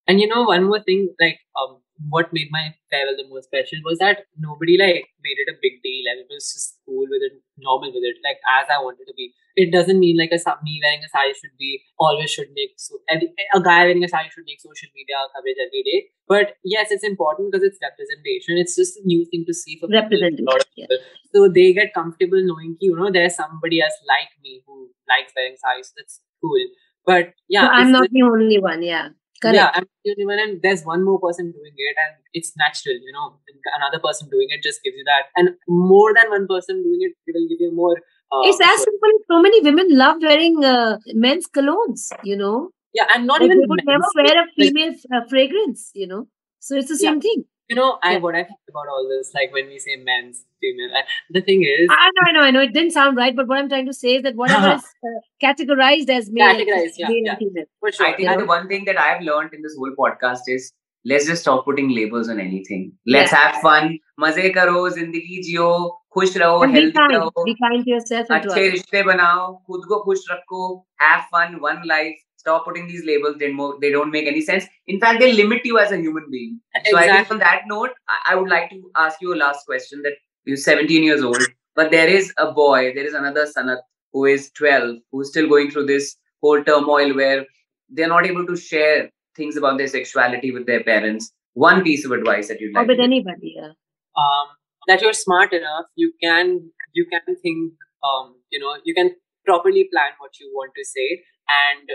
And 0.07 0.21
you 0.21 0.29
know, 0.29 0.43
one 0.43 0.65
more 0.65 0.81
thing, 0.81 1.15
like 1.21 1.41
um, 1.61 1.79
what 2.09 2.33
made 2.33 2.49
my 2.51 2.75
farewell 2.91 3.17
the 3.17 3.29
most 3.29 3.49
special 3.49 3.81
was 3.85 3.99
that 3.99 4.29
nobody 4.39 4.77
like 4.79 5.09
made 5.25 5.39
it 5.41 5.51
a 5.51 5.57
big 5.61 5.83
deal. 5.83 6.05
and 6.11 6.21
it 6.21 6.27
was 6.31 6.53
just 6.53 6.79
cool 6.85 7.07
with 7.09 7.23
it, 7.23 7.33
normal 7.57 7.89
with 7.89 8.05
it, 8.05 8.17
like 8.23 8.39
as 8.61 8.69
I 8.71 8.83
wanted 8.83 9.07
to 9.07 9.15
be. 9.17 9.33
It 9.57 9.73
doesn't 9.73 9.99
mean 9.99 10.19
like 10.19 10.33
a 10.33 10.41
me 10.63 10.81
wearing 10.85 11.01
a 11.01 11.09
sari 11.09 11.33
should 11.33 11.57
be 11.59 11.81
always 11.99 12.31
should 12.31 12.53
make 12.55 12.77
so 12.77 13.01
a 13.09 13.61
guy 13.63 13.89
wearing 13.89 14.05
a 14.05 14.09
sari 14.09 14.29
should 14.29 14.45
make 14.47 14.61
social 14.61 14.91
media 14.95 15.17
coverage 15.35 15.57
every 15.57 15.83
day. 15.83 16.13
But 16.29 16.57
yes, 16.63 16.91
it's 16.91 17.05
important 17.05 17.51
because 17.51 17.65
it's 17.65 17.79
representation. 17.81 18.59
It's 18.61 18.77
just 18.77 18.99
a 18.99 19.03
new 19.07 19.25
thing 19.31 19.45
to 19.47 19.55
see 19.55 19.79
for 19.81 19.89
representation. 19.89 20.45
Yeah. 20.77 20.93
So 21.35 21.49
they 21.49 21.73
get 21.73 21.95
comfortable 21.95 22.45
knowing 22.45 22.77
you 22.81 22.95
know 22.95 23.11
there's 23.11 23.35
somebody 23.35 23.81
else 23.81 23.97
like 24.07 24.29
me 24.43 24.63
who 24.67 24.91
likes 25.09 25.33
wearing 25.35 25.57
saris. 25.57 25.89
So 25.89 25.95
that's 25.97 26.21
cool. 26.43 26.61
But 27.07 27.33
yeah, 27.49 27.63
so 27.63 27.69
I'm 27.69 27.93
not 27.93 28.11
the 28.11 28.23
only 28.23 28.61
one. 28.61 28.83
Yeah. 28.83 29.09
Correct. 29.43 29.57
Yeah, 29.57 29.71
I'm 29.75 29.87
one, 30.27 30.39
and 30.39 30.61
there's 30.63 30.83
one 30.85 31.05
more 31.05 31.21
person 31.21 31.53
doing 31.53 31.75
it, 31.77 31.97
and 32.05 32.17
it's 32.33 32.53
natural, 32.57 32.95
you 32.95 33.13
know. 33.13 33.39
Another 33.77 33.99
person 33.99 34.29
doing 34.31 34.47
it 34.51 34.63
just 34.63 34.83
gives 34.83 34.97
you 34.97 35.05
that, 35.05 35.27
and 35.37 35.51
more 35.69 36.15
than 36.15 36.31
one 36.31 36.47
person 36.47 36.83
doing 36.83 37.01
it 37.01 37.13
will 37.27 37.49
give 37.49 37.61
you 37.61 37.73
more. 37.75 37.97
Uh, 38.33 38.49
it's 38.49 38.61
as 38.61 38.79
simple 38.83 39.11
as 39.17 39.27
so 39.31 39.41
many 39.43 39.61
women 39.61 39.87
love 39.91 40.17
wearing 40.23 40.65
uh, 40.65 40.99
men's 41.15 41.47
colognes, 41.49 42.09
you 42.25 42.37
know. 42.37 42.71
Yeah, 42.95 43.05
and 43.15 43.27
not 43.27 43.41
like 43.41 43.51
even 43.51 43.63
would 43.69 43.85
never 43.85 44.09
wear 44.15 44.43
a 44.43 44.47
female 44.57 44.95
like, 45.11 45.23
uh, 45.23 45.29
fragrance, 45.29 45.91
you 45.95 46.07
know. 46.07 46.29
So 46.61 46.77
it's 46.77 46.89
the 46.89 46.97
same 46.97 47.15
yeah. 47.15 47.21
thing 47.21 47.45
you 47.72 47.76
know, 47.76 47.98
I 48.04 48.18
what 48.18 48.36
I 48.36 48.44
think 48.44 48.60
about 48.70 48.90
all 48.94 49.08
this, 49.08 49.32
like 49.34 49.54
when 49.54 49.68
we 49.68 49.80
say 49.80 49.96
men's, 49.96 50.44
female, 50.60 50.90
the 51.30 51.42
thing 51.42 51.64
is, 51.64 51.88
I 51.90 52.10
know, 52.16 52.24
I 52.28 52.32
know, 52.34 52.42
I 52.42 52.52
know, 52.52 52.60
it 52.60 52.74
didn't 52.74 52.92
sound 52.92 53.16
right, 53.16 53.34
but 53.34 53.48
what 53.48 53.58
I'm 53.58 53.70
trying 53.70 53.86
to 53.86 53.94
say 53.94 54.16
is 54.16 54.24
that 54.24 54.36
whatever 54.36 54.74
is 54.74 54.84
uh, 54.84 55.22
categorized 55.42 56.10
as 56.10 56.30
male, 56.30 56.54
categorized, 56.54 56.96
yeah, 56.98 57.08
male 57.08 57.24
yeah. 57.26 57.36
female. 57.38 57.66
For 57.80 57.92
sure. 57.94 58.08
I 58.08 58.16
think 58.18 58.40
the 58.40 58.46
one 58.46 58.68
thing 58.68 58.84
that 58.86 59.00
I've 59.00 59.22
learned 59.22 59.54
in 59.54 59.62
this 59.62 59.76
whole 59.78 59.94
podcast 59.98 60.42
is 60.48 60.74
let's 61.06 61.26
just 61.26 61.44
stop 61.44 61.64
putting 61.64 61.96
labels 61.96 62.30
on 62.30 62.40
anything. 62.40 62.92
Let's 63.08 63.32
yeah. 63.32 63.38
have 63.38 63.62
fun, 63.62 63.98
मजे 64.20 64.50
करो, 64.54 64.90
जिंदगी 64.98 65.42
जियो, 65.44 65.70
खुश 66.14 66.36
रहो, 66.38 66.60
healthy 66.74 67.08
रहो, 67.16 67.46
be 67.46 67.56
kind 67.62 67.86
to 67.86 67.92
yourself, 67.92 68.28
अच्छे 68.32 68.68
रिश्ते 68.70 69.04
बनाओ, 69.04 69.48
खुद 69.68 69.86
को 69.90 70.04
खुश 70.04 70.26
रखो, 70.32 70.86
have 71.00 71.24
fun, 71.32 71.60
one 71.62 71.82
life. 71.94 72.20
stop 72.47 72.65
putting 72.65 72.87
these 72.87 73.05
labels. 73.05 73.37
They, 73.39 73.53
more, 73.53 73.77
they 73.81 73.91
don't 73.91 74.11
make 74.11 74.27
any 74.27 74.41
sense. 74.41 74.65
In 74.87 75.01
fact, 75.01 75.21
they 75.21 75.33
limit 75.33 75.63
you 75.65 75.79
as 75.79 75.91
a 75.91 75.97
human 75.97 76.27
being. 76.31 76.61
Exactly. 76.75 76.93
So 76.93 76.99
I 76.99 77.17
think 77.17 77.31
on 77.33 77.39
that 77.39 77.63
note, 77.67 77.91
I, 78.09 78.33
I 78.33 78.37
would 78.37 78.49
like 78.49 78.71
to 78.71 78.91
ask 78.95 79.21
you 79.21 79.35
a 79.35 79.37
last 79.37 79.67
question 79.67 80.03
that 80.03 80.13
you're 80.45 80.57
17 80.57 81.03
years 81.03 81.23
old, 81.23 81.43
but 81.75 81.91
there 81.91 82.09
is 82.09 82.33
a 82.39 82.53
boy, 82.53 82.93
there 82.95 83.05
is 83.05 83.15
another 83.15 83.47
Sanat 83.47 83.79
who 84.13 84.27
is 84.27 84.51
12, 84.53 84.97
who's 85.11 85.31
still 85.31 85.49
going 85.49 85.71
through 85.71 85.87
this 85.87 86.17
whole 86.41 86.63
turmoil 86.63 87.15
where 87.15 87.45
they're 87.91 88.09
not 88.09 88.27
able 88.27 88.47
to 88.47 88.57
share 88.57 89.11
things 89.37 89.57
about 89.57 89.79
their 89.79 89.89
sexuality 89.89 90.53
with 90.53 90.67
their 90.67 90.83
parents. 90.85 91.33
One 91.55 91.83
piece 91.83 92.05
of 92.05 92.13
advice 92.13 92.49
that 92.49 92.61
you'd 92.61 92.75
like 92.75 92.85
or 92.85 92.89
with 92.89 93.01
anybody, 93.01 93.55
yeah. 93.57 93.73
Um, 94.17 94.47
that 94.89 95.03
you're 95.03 95.13
smart 95.13 95.53
enough, 95.53 95.87
you 95.95 96.13
can 96.23 96.71
you 96.93 97.07
can 97.11 97.37
think, 97.43 97.73
um, 98.05 98.35
you 98.51 98.59
know, 98.59 98.77
you 98.85 98.95
can 98.95 99.11
properly 99.45 99.89
plan 99.93 100.13
what 100.19 100.39
you 100.41 100.51
want 100.55 100.73
to 100.77 100.85
say, 100.85 101.23
and 101.49 101.89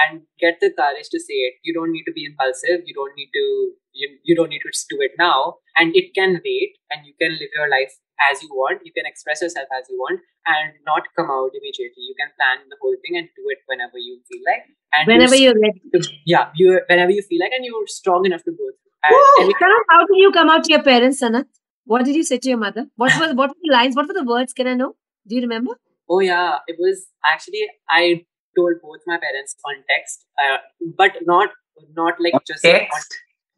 and 0.00 0.22
get 0.40 0.58
the 0.60 0.72
courage 0.72 1.08
to 1.10 1.20
say 1.20 1.34
it. 1.48 1.54
You 1.62 1.74
don't 1.74 1.92
need 1.92 2.04
to 2.04 2.12
be 2.12 2.24
impulsive. 2.24 2.82
You 2.86 2.94
don't 2.94 3.14
need 3.16 3.30
to 3.34 3.72
you, 3.92 4.08
you 4.24 4.34
don't 4.34 4.48
need 4.48 4.64
to 4.64 4.72
do 4.88 4.96
it 5.00 5.12
now. 5.18 5.56
And 5.76 5.94
it 5.94 6.14
can 6.14 6.40
wait 6.44 6.76
and 6.90 7.06
you 7.06 7.12
can 7.20 7.32
live 7.32 7.52
your 7.54 7.68
life 7.68 7.92
as 8.30 8.42
you 8.42 8.48
want. 8.48 8.80
You 8.84 8.92
can 8.92 9.04
express 9.06 9.42
yourself 9.42 9.68
as 9.78 9.86
you 9.88 9.98
want 9.98 10.20
and 10.46 10.72
not 10.86 11.02
come 11.16 11.30
out 11.30 11.50
immediately. 11.52 12.04
You 12.08 12.14
can 12.18 12.30
plan 12.36 12.68
the 12.68 12.76
whole 12.80 12.96
thing 13.04 13.16
and 13.16 13.28
do 13.36 13.44
it 13.48 13.58
whenever 13.66 13.98
you 13.98 14.20
feel 14.28 14.40
like. 14.46 14.64
And 14.92 15.06
whenever 15.06 15.36
you're, 15.36 15.58
ready. 15.60 15.82
To, 15.94 16.00
yeah, 16.26 16.48
you 16.54 16.80
whenever 16.88 17.10
you 17.10 17.22
feel 17.22 17.40
like 17.40 17.52
and 17.52 17.64
you're 17.64 17.86
strong 17.86 18.24
enough 18.26 18.44
to 18.44 18.50
go 18.50 18.64
through. 18.64 18.92
And 19.04 19.52
how 19.90 20.06
did 20.06 20.16
you 20.16 20.30
come 20.32 20.48
out 20.48 20.64
to 20.64 20.72
your 20.72 20.82
parents, 20.82 21.20
Sanat? 21.22 21.46
What 21.84 22.04
did 22.04 22.14
you 22.14 22.22
say 22.22 22.38
to 22.38 22.48
your 22.48 22.58
mother? 22.58 22.86
What 22.96 23.12
was 23.18 23.34
what 23.34 23.50
were 23.50 23.62
the 23.62 23.72
lines? 23.72 23.96
What 23.96 24.06
were 24.06 24.14
the 24.14 24.24
words? 24.24 24.52
Can 24.52 24.68
I 24.68 24.74
know? 24.74 24.94
Do 25.26 25.34
you 25.34 25.42
remember? 25.42 25.72
Oh 26.08 26.20
yeah, 26.20 26.58
it 26.66 26.76
was 26.78 27.06
actually 27.24 27.66
I 27.88 28.24
told 28.56 28.74
both 28.82 29.00
my 29.06 29.18
parents 29.18 29.56
on 29.64 29.76
text, 29.88 30.26
uh, 30.42 30.58
but 30.96 31.12
not 31.22 31.50
not 31.94 32.14
like 32.20 32.34
just 32.46 32.62
text. 32.62 32.92
On, 32.94 33.02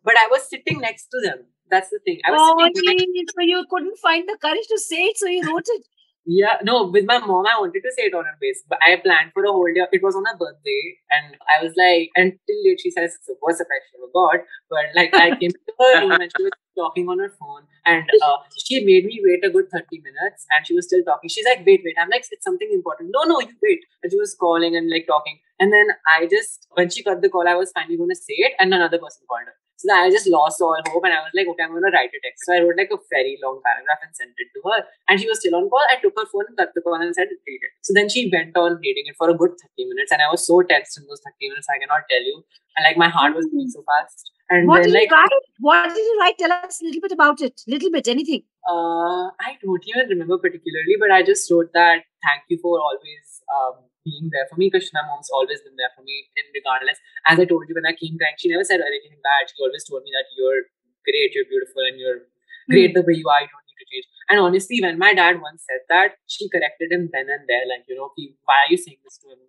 but 0.05 0.17
I 0.17 0.29
was 0.31 0.49
sitting 0.49 0.81
next 0.81 1.09
to 1.09 1.21
them. 1.23 1.47
That's 1.71 1.91
the 1.91 1.99
thing. 2.05 2.21
I 2.27 2.31
was 2.31 2.41
oh, 2.43 2.71
sitting 2.75 3.25
so 3.27 3.41
you 3.41 3.65
couldn't 3.71 3.99
find 3.99 4.29
the 4.29 4.37
courage 4.41 4.67
to 4.69 4.79
say 4.79 5.05
it, 5.07 5.17
so 5.17 5.27
you 5.27 5.43
wrote 5.43 5.67
it. 5.67 5.83
Yeah, 6.27 6.57
no, 6.63 6.87
with 6.89 7.05
my 7.05 7.19
mom, 7.19 7.45
I 7.45 7.61
wanted 7.61 7.83
to 7.85 7.93
say 7.93 8.05
it 8.09 8.15
on 8.15 8.25
her 8.25 8.37
face, 8.41 8.65
but 8.67 8.79
I 8.81 8.97
planned 8.97 9.33
for 9.35 9.45
a 9.45 9.53
whole 9.53 9.69
day. 9.69 9.85
It 9.93 10.03
was 10.03 10.17
on 10.17 10.25
her 10.25 10.37
birthday, 10.39 10.97
and 11.11 11.37
I 11.53 11.63
was 11.63 11.75
like, 11.77 12.09
until 12.17 12.57
late, 12.65 12.81
she 12.81 12.91
says, 12.91 13.13
it's 13.13 13.27
the 13.27 13.37
worst 13.43 13.61
affection 13.61 14.01
of 14.03 14.09
God. 14.15 14.41
But 14.71 14.89
like, 14.97 15.13
I 15.13 15.37
came 15.37 15.53
to 15.53 15.73
her 15.79 16.01
room 16.01 16.21
and 16.23 16.33
she 16.35 16.43
was 16.43 16.53
talking 16.75 17.09
on 17.11 17.19
her 17.19 17.29
phone, 17.29 17.69
and 17.85 18.09
uh, 18.25 18.39
she 18.57 18.81
made 18.81 19.05
me 19.05 19.21
wait 19.23 19.45
a 19.45 19.53
good 19.53 19.69
30 19.71 20.01
minutes, 20.01 20.47
and 20.57 20.67
she 20.67 20.73
was 20.75 20.87
still 20.87 21.05
talking. 21.05 21.29
She's 21.29 21.45
like, 21.45 21.61
wait, 21.67 21.83
wait. 21.85 21.97
I'm 22.01 22.09
like, 22.09 22.25
it's 22.31 22.45
something 22.45 22.71
important. 22.73 23.11
No, 23.13 23.25
no, 23.25 23.41
you 23.41 23.53
wait. 23.63 23.85
And 24.03 24.11
she 24.11 24.17
was 24.19 24.35
calling 24.35 24.75
and 24.75 24.89
like 24.89 25.07
talking. 25.07 25.41
And 25.61 25.73
then 25.75 25.89
I 26.09 26.25
just, 26.25 26.67
when 26.73 26.89
she 26.89 27.03
cut 27.03 27.21
the 27.21 27.29
call, 27.29 27.47
I 27.47 27.55
was 27.55 27.71
finally 27.73 27.99
going 27.99 28.09
to 28.09 28.17
say 28.17 28.41
it, 28.49 28.55
and 28.59 28.73
another 28.73 28.97
person 28.97 29.29
called 29.29 29.45
her. 29.45 29.57
So 29.85 29.93
I 29.93 30.09
just 30.09 30.27
lost 30.27 30.65
all 30.65 30.81
hope 30.89 31.05
and 31.05 31.13
I 31.13 31.21
was 31.21 31.37
like, 31.37 31.45
okay, 31.45 31.61
I'm 31.61 31.77
going 31.77 31.85
to 31.85 31.93
write 31.93 32.09
a 32.09 32.21
text. 32.25 32.49
So 32.49 32.57
I 32.57 32.65
wrote 32.65 32.81
like 32.81 32.89
a 32.89 32.97
very 33.13 33.37
long 33.45 33.61
paragraph 33.61 34.01
and 34.01 34.17
sent 34.17 34.33
it 34.33 34.49
to 34.57 34.61
her. 34.65 34.81
And 35.09 35.21
she 35.21 35.29
was 35.29 35.45
still 35.45 35.61
on 35.61 35.69
call. 35.69 35.85
I 35.93 36.01
took 36.01 36.17
her 36.17 36.25
phone 36.25 36.49
and 36.49 36.57
cut 36.57 36.73
the 36.73 36.81
call 36.81 36.97
and 36.97 37.13
said, 37.13 37.29
read 37.29 37.61
it. 37.61 37.73
So 37.85 37.93
then 37.93 38.09
she 38.09 38.33
went 38.33 38.57
on 38.57 38.81
reading 38.81 39.13
it 39.13 39.17
for 39.21 39.29
a 39.29 39.37
good 39.37 39.53
30 39.53 39.93
minutes. 39.93 40.09
And 40.09 40.25
I 40.25 40.33
was 40.33 40.41
so 40.41 40.65
tense 40.65 40.97
in 40.97 41.05
those 41.05 41.21
30 41.21 41.53
minutes, 41.53 41.69
I 41.69 41.77
cannot 41.77 42.09
tell 42.09 42.25
you. 42.25 42.41
And 42.77 42.89
like 42.89 42.97
my 42.97 43.13
heart 43.13 43.37
was 43.37 43.45
beating 43.45 43.69
so 43.69 43.85
fast. 43.85 44.33
And 44.49 44.69
what 44.69 44.83
then, 44.83 44.93
did 44.93 44.95
like, 44.95 45.11
you 45.11 45.17
write? 45.17 45.45
What 45.61 45.89
did 45.93 46.05
you 46.05 46.17
write? 46.21 46.39
Tell 46.39 46.53
us 46.53 46.81
a 46.81 46.85
little 46.85 47.01
bit 47.01 47.13
about 47.13 47.41
it. 47.41 47.61
Little 47.69 47.91
bit, 47.91 48.09
anything. 48.09 48.43
Uh, 48.69 49.29
I 49.37 49.61
don't 49.61 49.85
even 49.85 50.09
remember 50.09 50.39
particularly, 50.39 50.97
but 50.99 51.11
I 51.11 51.23
just 51.23 51.51
wrote 51.51 51.73
that 51.73 52.09
thank 52.25 52.49
you 52.49 52.59
for 52.61 52.81
always 52.81 53.45
um, 53.53 53.85
being 54.05 54.29
there 54.31 54.45
for 54.47 54.61
me 54.61 54.69
because 54.69 54.93
my 54.93 55.03
mom's 55.09 55.33
always 55.33 55.65
been 55.65 55.75
there 55.81 55.91
for 55.97 56.05
me 56.05 56.29
in 56.37 56.45
regardless. 56.53 57.01
As 57.25 57.41
I 57.41 57.49
told 57.49 57.65
you 57.67 57.75
when 57.75 57.89
I 57.89 57.97
came 57.97 58.21
back, 58.21 58.37
she 58.37 58.53
never 58.53 58.63
said 58.63 58.85
anything 58.85 59.17
bad. 59.25 59.49
She 59.49 59.57
always 59.65 59.85
told 59.89 60.05
me 60.05 60.13
that 60.13 60.29
you're 60.37 60.69
great, 61.09 61.33
you're 61.33 61.49
beautiful, 61.49 61.83
and 61.89 61.97
you're 61.97 62.29
great 62.69 62.93
mm. 62.93 63.01
the 63.01 63.05
way 63.09 63.17
you 63.17 63.29
are. 63.29 63.41
You 63.41 63.49
to 63.77 63.85
change. 63.91 64.07
And 64.31 64.41
honestly, 64.41 64.81
when 64.81 64.99
my 64.99 65.13
dad 65.15 65.41
once 65.43 65.65
said 65.67 65.85
that, 65.89 66.17
she 66.27 66.49
corrected 66.49 66.91
him 66.91 67.11
then 67.13 67.29
and 67.29 67.45
there, 67.47 67.67
like 67.69 67.85
you 67.89 67.97
know, 67.97 68.11
why 68.45 68.65
are 68.65 68.71
you 68.71 68.79
saying 68.79 68.99
this 69.05 69.19
to 69.19 69.31
him? 69.31 69.43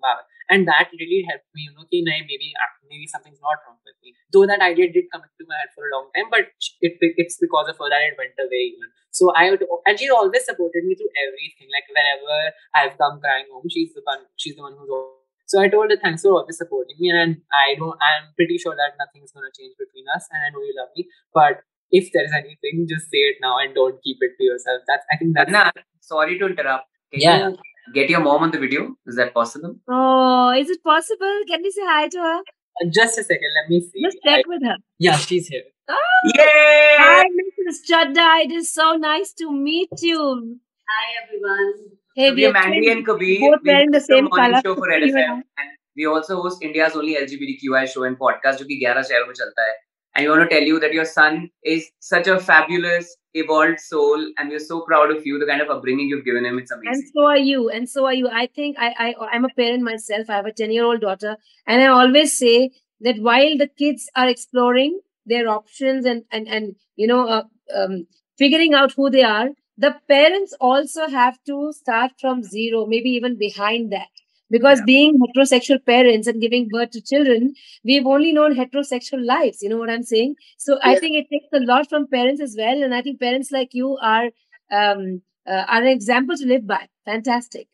And 0.50 0.68
that 0.70 0.94
really 0.94 1.26
helped 1.26 1.50
me, 1.58 1.66
you 1.66 1.74
know, 1.74 1.86
ki, 1.90 2.06
maybe 2.06 2.54
uh, 2.54 2.70
maybe 2.86 3.08
something's 3.10 3.42
not 3.42 3.58
wrong 3.66 3.82
with 3.82 3.98
me. 4.04 4.14
Though 4.30 4.46
that 4.46 4.62
idea 4.62 4.94
did 4.94 5.10
come 5.10 5.26
into 5.26 5.46
my 5.50 5.58
head 5.58 5.74
for 5.74 5.90
a 5.90 5.94
long 5.94 6.14
time, 6.14 6.30
but 6.30 6.54
it, 6.86 7.02
it's 7.02 7.38
because 7.42 7.66
of 7.70 7.78
her 7.82 7.90
that 7.90 8.06
it 8.06 8.18
went 8.18 8.38
away 8.38 8.78
even. 8.78 8.94
So 9.10 9.32
I 9.34 9.50
would, 9.50 9.64
and 9.88 9.98
she's 9.98 10.12
always 10.12 10.46
supported 10.46 10.84
me 10.86 10.94
through 10.94 11.10
everything. 11.18 11.72
Like 11.72 11.88
whenever 11.90 12.54
I've 12.76 12.98
come 13.00 13.18
crying 13.24 13.50
home, 13.50 13.66
she's 13.72 13.96
the 13.96 14.06
one. 14.06 14.30
She's 14.36 14.56
the 14.56 14.62
one 14.62 14.78
who's. 14.78 14.92
So 15.48 15.62
I 15.62 15.70
told 15.70 15.94
her 15.94 15.98
thanks 15.98 16.26
for 16.26 16.34
always 16.34 16.58
supporting 16.58 16.98
me, 17.00 17.10
and 17.10 17.42
I 17.54 17.74
don't. 17.78 17.98
I'm 18.02 18.34
pretty 18.36 18.58
sure 18.58 18.76
that 18.76 18.98
nothing's 19.02 19.32
gonna 19.32 19.54
change 19.54 19.74
between 19.82 20.06
us, 20.14 20.30
and 20.30 20.42
I 20.46 20.50
know 20.54 20.62
you 20.62 20.74
love 20.78 20.94
me. 20.98 21.10
But 21.34 21.66
if 21.95 22.13
there 22.13 22.25
is 22.25 22.33
anything, 22.33 22.87
just 22.89 23.11
say 23.11 23.19
it 23.19 23.37
now 23.41 23.59
and 23.59 23.75
don't 23.75 24.03
keep 24.03 24.19
it 24.21 24.33
to 24.39 24.45
yourself. 24.45 24.83
That's 24.87 25.05
I 25.13 25.17
think 25.17 25.35
that's. 25.35 25.51
Nah, 25.51 25.71
sorry 26.01 26.39
to 26.39 26.47
interrupt. 26.47 26.87
Can 27.13 27.21
yeah. 27.21 27.49
You, 27.49 27.59
get 27.95 28.09
your 28.11 28.21
mom 28.21 28.43
on 28.45 28.51
the 28.51 28.59
video? 28.59 28.95
Is 29.07 29.17
that 29.17 29.35
possible? 29.35 29.77
Oh, 29.89 30.53
is 30.57 30.71
it 30.71 30.83
possible? 30.85 31.41
Can 31.49 31.63
we 31.63 31.71
say 31.71 31.83
hi 31.85 32.09
to 32.09 32.19
her? 32.19 32.39
Uh, 32.39 32.89
just 32.93 33.19
a 33.19 33.25
second, 33.25 33.51
let 33.63 33.69
me 33.69 33.81
see. 33.81 34.03
Just 34.05 34.19
check 34.25 34.45
I, 34.47 34.49
with 34.49 34.63
her. 34.65 34.77
Yeah, 34.99 35.17
she's 35.17 35.49
here. 35.49 35.63
Oh, 35.89 35.97
Yay! 36.37 36.97
Hi, 36.99 37.25
Mrs. 37.25 37.79
Chadda. 37.91 38.45
It 38.45 38.53
is 38.53 38.73
so 38.73 38.93
nice 38.95 39.33
to 39.35 39.51
meet 39.51 39.91
you. 40.01 40.59
Hi, 40.89 41.25
everyone. 41.25 41.75
Hey, 42.15 42.29
so 42.29 42.35
we 42.35 42.47
are 42.47 42.53
Mandy 42.53 42.91
and 42.91 43.05
Kabir. 43.05 43.41
Both 43.41 43.61
wearing 43.65 43.91
the 43.91 44.01
same 44.01 44.29
color. 44.29 44.61
show 44.65 44.75
for 44.77 44.89
Red 44.89 45.03
FM. 45.03 45.43
And 45.59 45.71
we 45.97 46.07
also 46.07 46.41
host 46.41 46.63
India's 46.63 46.95
only 46.95 47.17
LGBTQI 47.17 47.89
show 47.89 48.05
and 48.05 48.17
podcast, 48.19 48.59
जो 48.59 48.65
कि 48.67 48.81
11 48.87 49.03
शहरों 49.11 49.27
में 49.27 49.35
चलता 49.35 49.69
है 49.69 49.75
and 50.16 50.26
we 50.26 50.30
want 50.30 50.50
to 50.50 50.56
tell 50.56 50.66
you 50.66 50.80
that 50.80 50.94
your 50.94 51.06
son 51.06 51.50
is 51.64 51.90
such 52.00 52.28
a 52.28 52.40
fabulous 52.40 53.16
evolved 53.34 53.80
soul 53.82 54.26
and 54.38 54.50
we're 54.50 54.60
so 54.60 54.82
proud 54.82 55.12
of 55.12 55.26
you 55.26 55.38
the 55.38 55.46
kind 55.46 55.62
of 55.62 55.70
upbringing 55.70 56.08
you've 56.08 56.24
given 56.24 56.46
him. 56.46 56.58
It's 56.58 56.72
amazing. 56.72 56.94
and 56.94 57.04
so 57.14 57.26
are 57.26 57.38
you 57.38 57.70
and 57.70 57.90
so 57.90 58.06
are 58.06 58.14
you. 58.14 58.30
I 58.30 58.48
think 58.48 58.78
i, 58.80 58.94
I 58.98 59.16
i'm 59.32 59.46
a 59.46 59.50
parent 59.50 59.84
myself. 59.84 60.30
I 60.30 60.36
have 60.36 60.46
a 60.46 60.54
10 60.54 60.72
year 60.72 60.86
old 60.86 61.02
daughter. 61.02 61.38
And 61.68 61.82
i 61.82 61.88
always 61.88 62.38
say 62.38 62.72
that 63.02 63.20
while 63.20 63.58
the 63.58 63.68
kids 63.68 64.10
are 64.16 64.30
exploring 64.30 65.00
their 65.26 65.48
options 65.50 66.06
and 66.06 66.24
and 66.32 66.48
and 66.48 66.76
you 66.96 67.08
know 67.08 67.28
uh, 67.28 67.44
um, 67.76 68.08
figuring 68.38 68.74
out 68.74 68.94
who 68.94 69.10
they 69.10 69.24
are 69.24 69.50
the 69.78 69.96
parents 70.08 70.54
also 70.62 71.08
have 71.08 71.38
to 71.46 71.74
start 71.74 72.12
from 72.20 72.44
zero 72.44 72.86
maybe 72.86 73.10
even 73.10 73.38
behind 73.38 73.92
that 73.92 74.08
because 74.50 74.80
Yeah. 74.80 74.86
being 74.86 75.20
heterosexual 75.22 75.80
parents 75.86 76.28
and 76.28 76.42
giving 76.42 76.68
birth 76.72 76.92
to 76.92 77.02
children 77.02 77.54
we've 77.84 78.06
only 78.16 78.32
known 78.34 78.56
heterosexual 78.56 79.26
lives 79.26 79.62
you 79.62 79.70
know 79.70 79.78
what 79.78 79.90
i'm 79.90 80.04
saying 80.04 80.36
so 80.58 80.78
i 80.84 80.96
think 80.96 81.18
it 81.22 81.28
takes 81.36 81.60
a 81.62 81.64
lot 81.72 81.90
from 81.90 82.08
parents 82.08 82.42
as 82.42 82.56
well 82.58 82.84
and 82.84 82.94
i 82.96 83.02
think 83.02 83.20
parents 83.20 83.52
like 83.52 83.74
you 83.74 83.98
are 84.02 84.26
um 84.72 85.22
uh, 85.48 85.64
are 85.68 85.82
an 85.82 85.88
example 85.88 86.38
to 86.38 86.46
live 86.46 86.68
by 86.68 86.82
fantastic 87.06 87.68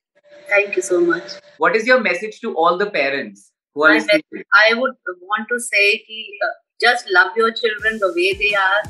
Thank 0.50 0.76
you 0.76 0.82
so 0.82 1.00
much. 1.02 1.34
What 1.58 1.76
is 1.76 1.86
your 1.88 2.00
message 2.02 2.40
to 2.42 2.54
all 2.56 2.78
the 2.78 2.90
parents 2.90 3.52
who 3.74 3.84
are 3.84 3.90
My 3.90 3.96
listening? 3.96 4.44
I 4.62 4.74
would 4.74 4.96
want 5.22 5.48
to 5.52 5.60
say 5.60 5.98
ki, 6.00 6.40
uh, 6.46 6.50
just 6.82 7.10
love 7.12 7.32
your 7.38 7.52
children 7.52 8.00
the 8.00 8.12
way 8.18 8.34
they 8.42 8.54
are, 8.56 8.82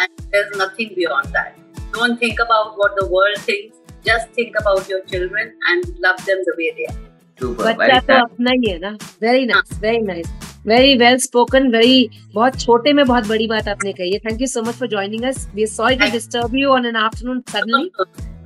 and 0.00 0.26
there's 0.32 0.56
nothing 0.56 0.92
beyond 0.96 1.32
that. 1.32 1.56
Don't 1.92 2.18
think 2.18 2.40
about 2.40 2.76
what 2.76 2.96
the 2.96 3.06
world 3.06 3.38
thinks. 3.38 3.76
Just 4.04 4.28
think 4.30 4.58
about 4.58 4.88
your 4.88 5.02
children 5.02 5.52
and 5.68 5.84
love 6.00 6.24
them 6.26 6.42
the 6.50 6.54
way 6.58 6.72
they 6.78 6.86
are. 6.94 7.13
बच्चा 7.42 7.98
तो 7.98 8.12
nice. 8.12 8.22
अपना 8.22 8.50
ही 8.50 8.70
है 8.70 8.78
ना 8.78 8.90
very 9.22 9.46
nice 9.46 9.78
very 9.82 10.00
nice 10.06 10.28
very 10.66 10.96
well 10.98 11.16
spoken 11.24 11.70
very 11.72 12.08
बहुत 12.34 12.60
छोटे 12.60 12.92
में 12.98 13.04
बहुत 13.06 13.26
बड़ी 13.28 13.46
बात 13.46 13.68
आपने 13.68 13.92
कही 13.92 14.12
है 14.12 14.18
thank 14.28 14.40
you 14.40 14.46
so 14.46 14.62
much 14.68 14.74
for 14.74 14.88
joining 14.88 15.24
us 15.28 15.48
we 15.54 15.66
sorry 15.76 15.96
to 16.04 16.10
disturb 16.12 16.54
you 16.56 16.70
on 16.74 16.86
an 16.86 16.96
afternoon 17.06 17.40
suddenly 17.52 17.90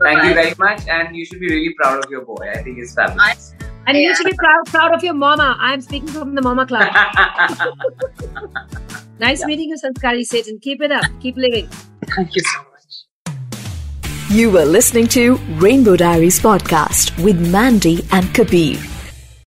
Thank 0.01 0.18
you 0.24 0.33
Bye-bye. 0.35 0.35
very 0.38 0.55
much, 0.59 0.83
and 0.96 1.16
you 1.18 1.22
should 1.29 1.40
be 1.44 1.48
really 1.53 1.70
proud 1.79 2.03
of 2.03 2.12
your 2.16 2.20
boy. 2.27 2.44
I 2.51 2.59
think 2.66 2.77
he's 2.81 2.92
fabulous. 2.98 3.46
You 3.88 4.03
Yeah. 4.03 4.12
should 4.18 4.29
be 4.31 4.35
proud, 4.42 4.68
proud 4.74 4.94
of 4.98 5.07
your 5.07 5.14
mama. 5.22 5.46
I'm 5.70 5.83
speaking 5.87 6.12
from 6.18 6.37
the 6.38 6.44
mama 6.48 6.66
club. 6.72 7.01
nice 9.27 9.44
meeting 9.51 9.74
you, 9.74 9.81
Sanskari 9.83 10.24
Satan. 10.33 10.61
Keep 10.68 10.87
it 10.88 10.96
up. 11.01 11.11
Keep 11.27 11.42
living. 11.48 11.68
Thank 12.14 12.38
you 12.40 12.44
so 12.51 12.59
much. 12.59 12.67
You 14.30 14.50
were 14.50 14.66
listening 14.66 15.06
to 15.08 15.36
Rainbow 15.56 15.96
Diaries 15.96 16.38
podcast 16.38 17.18
with 17.24 17.40
Mandy 17.50 18.06
and 18.12 18.32
Kabir. 18.34 18.78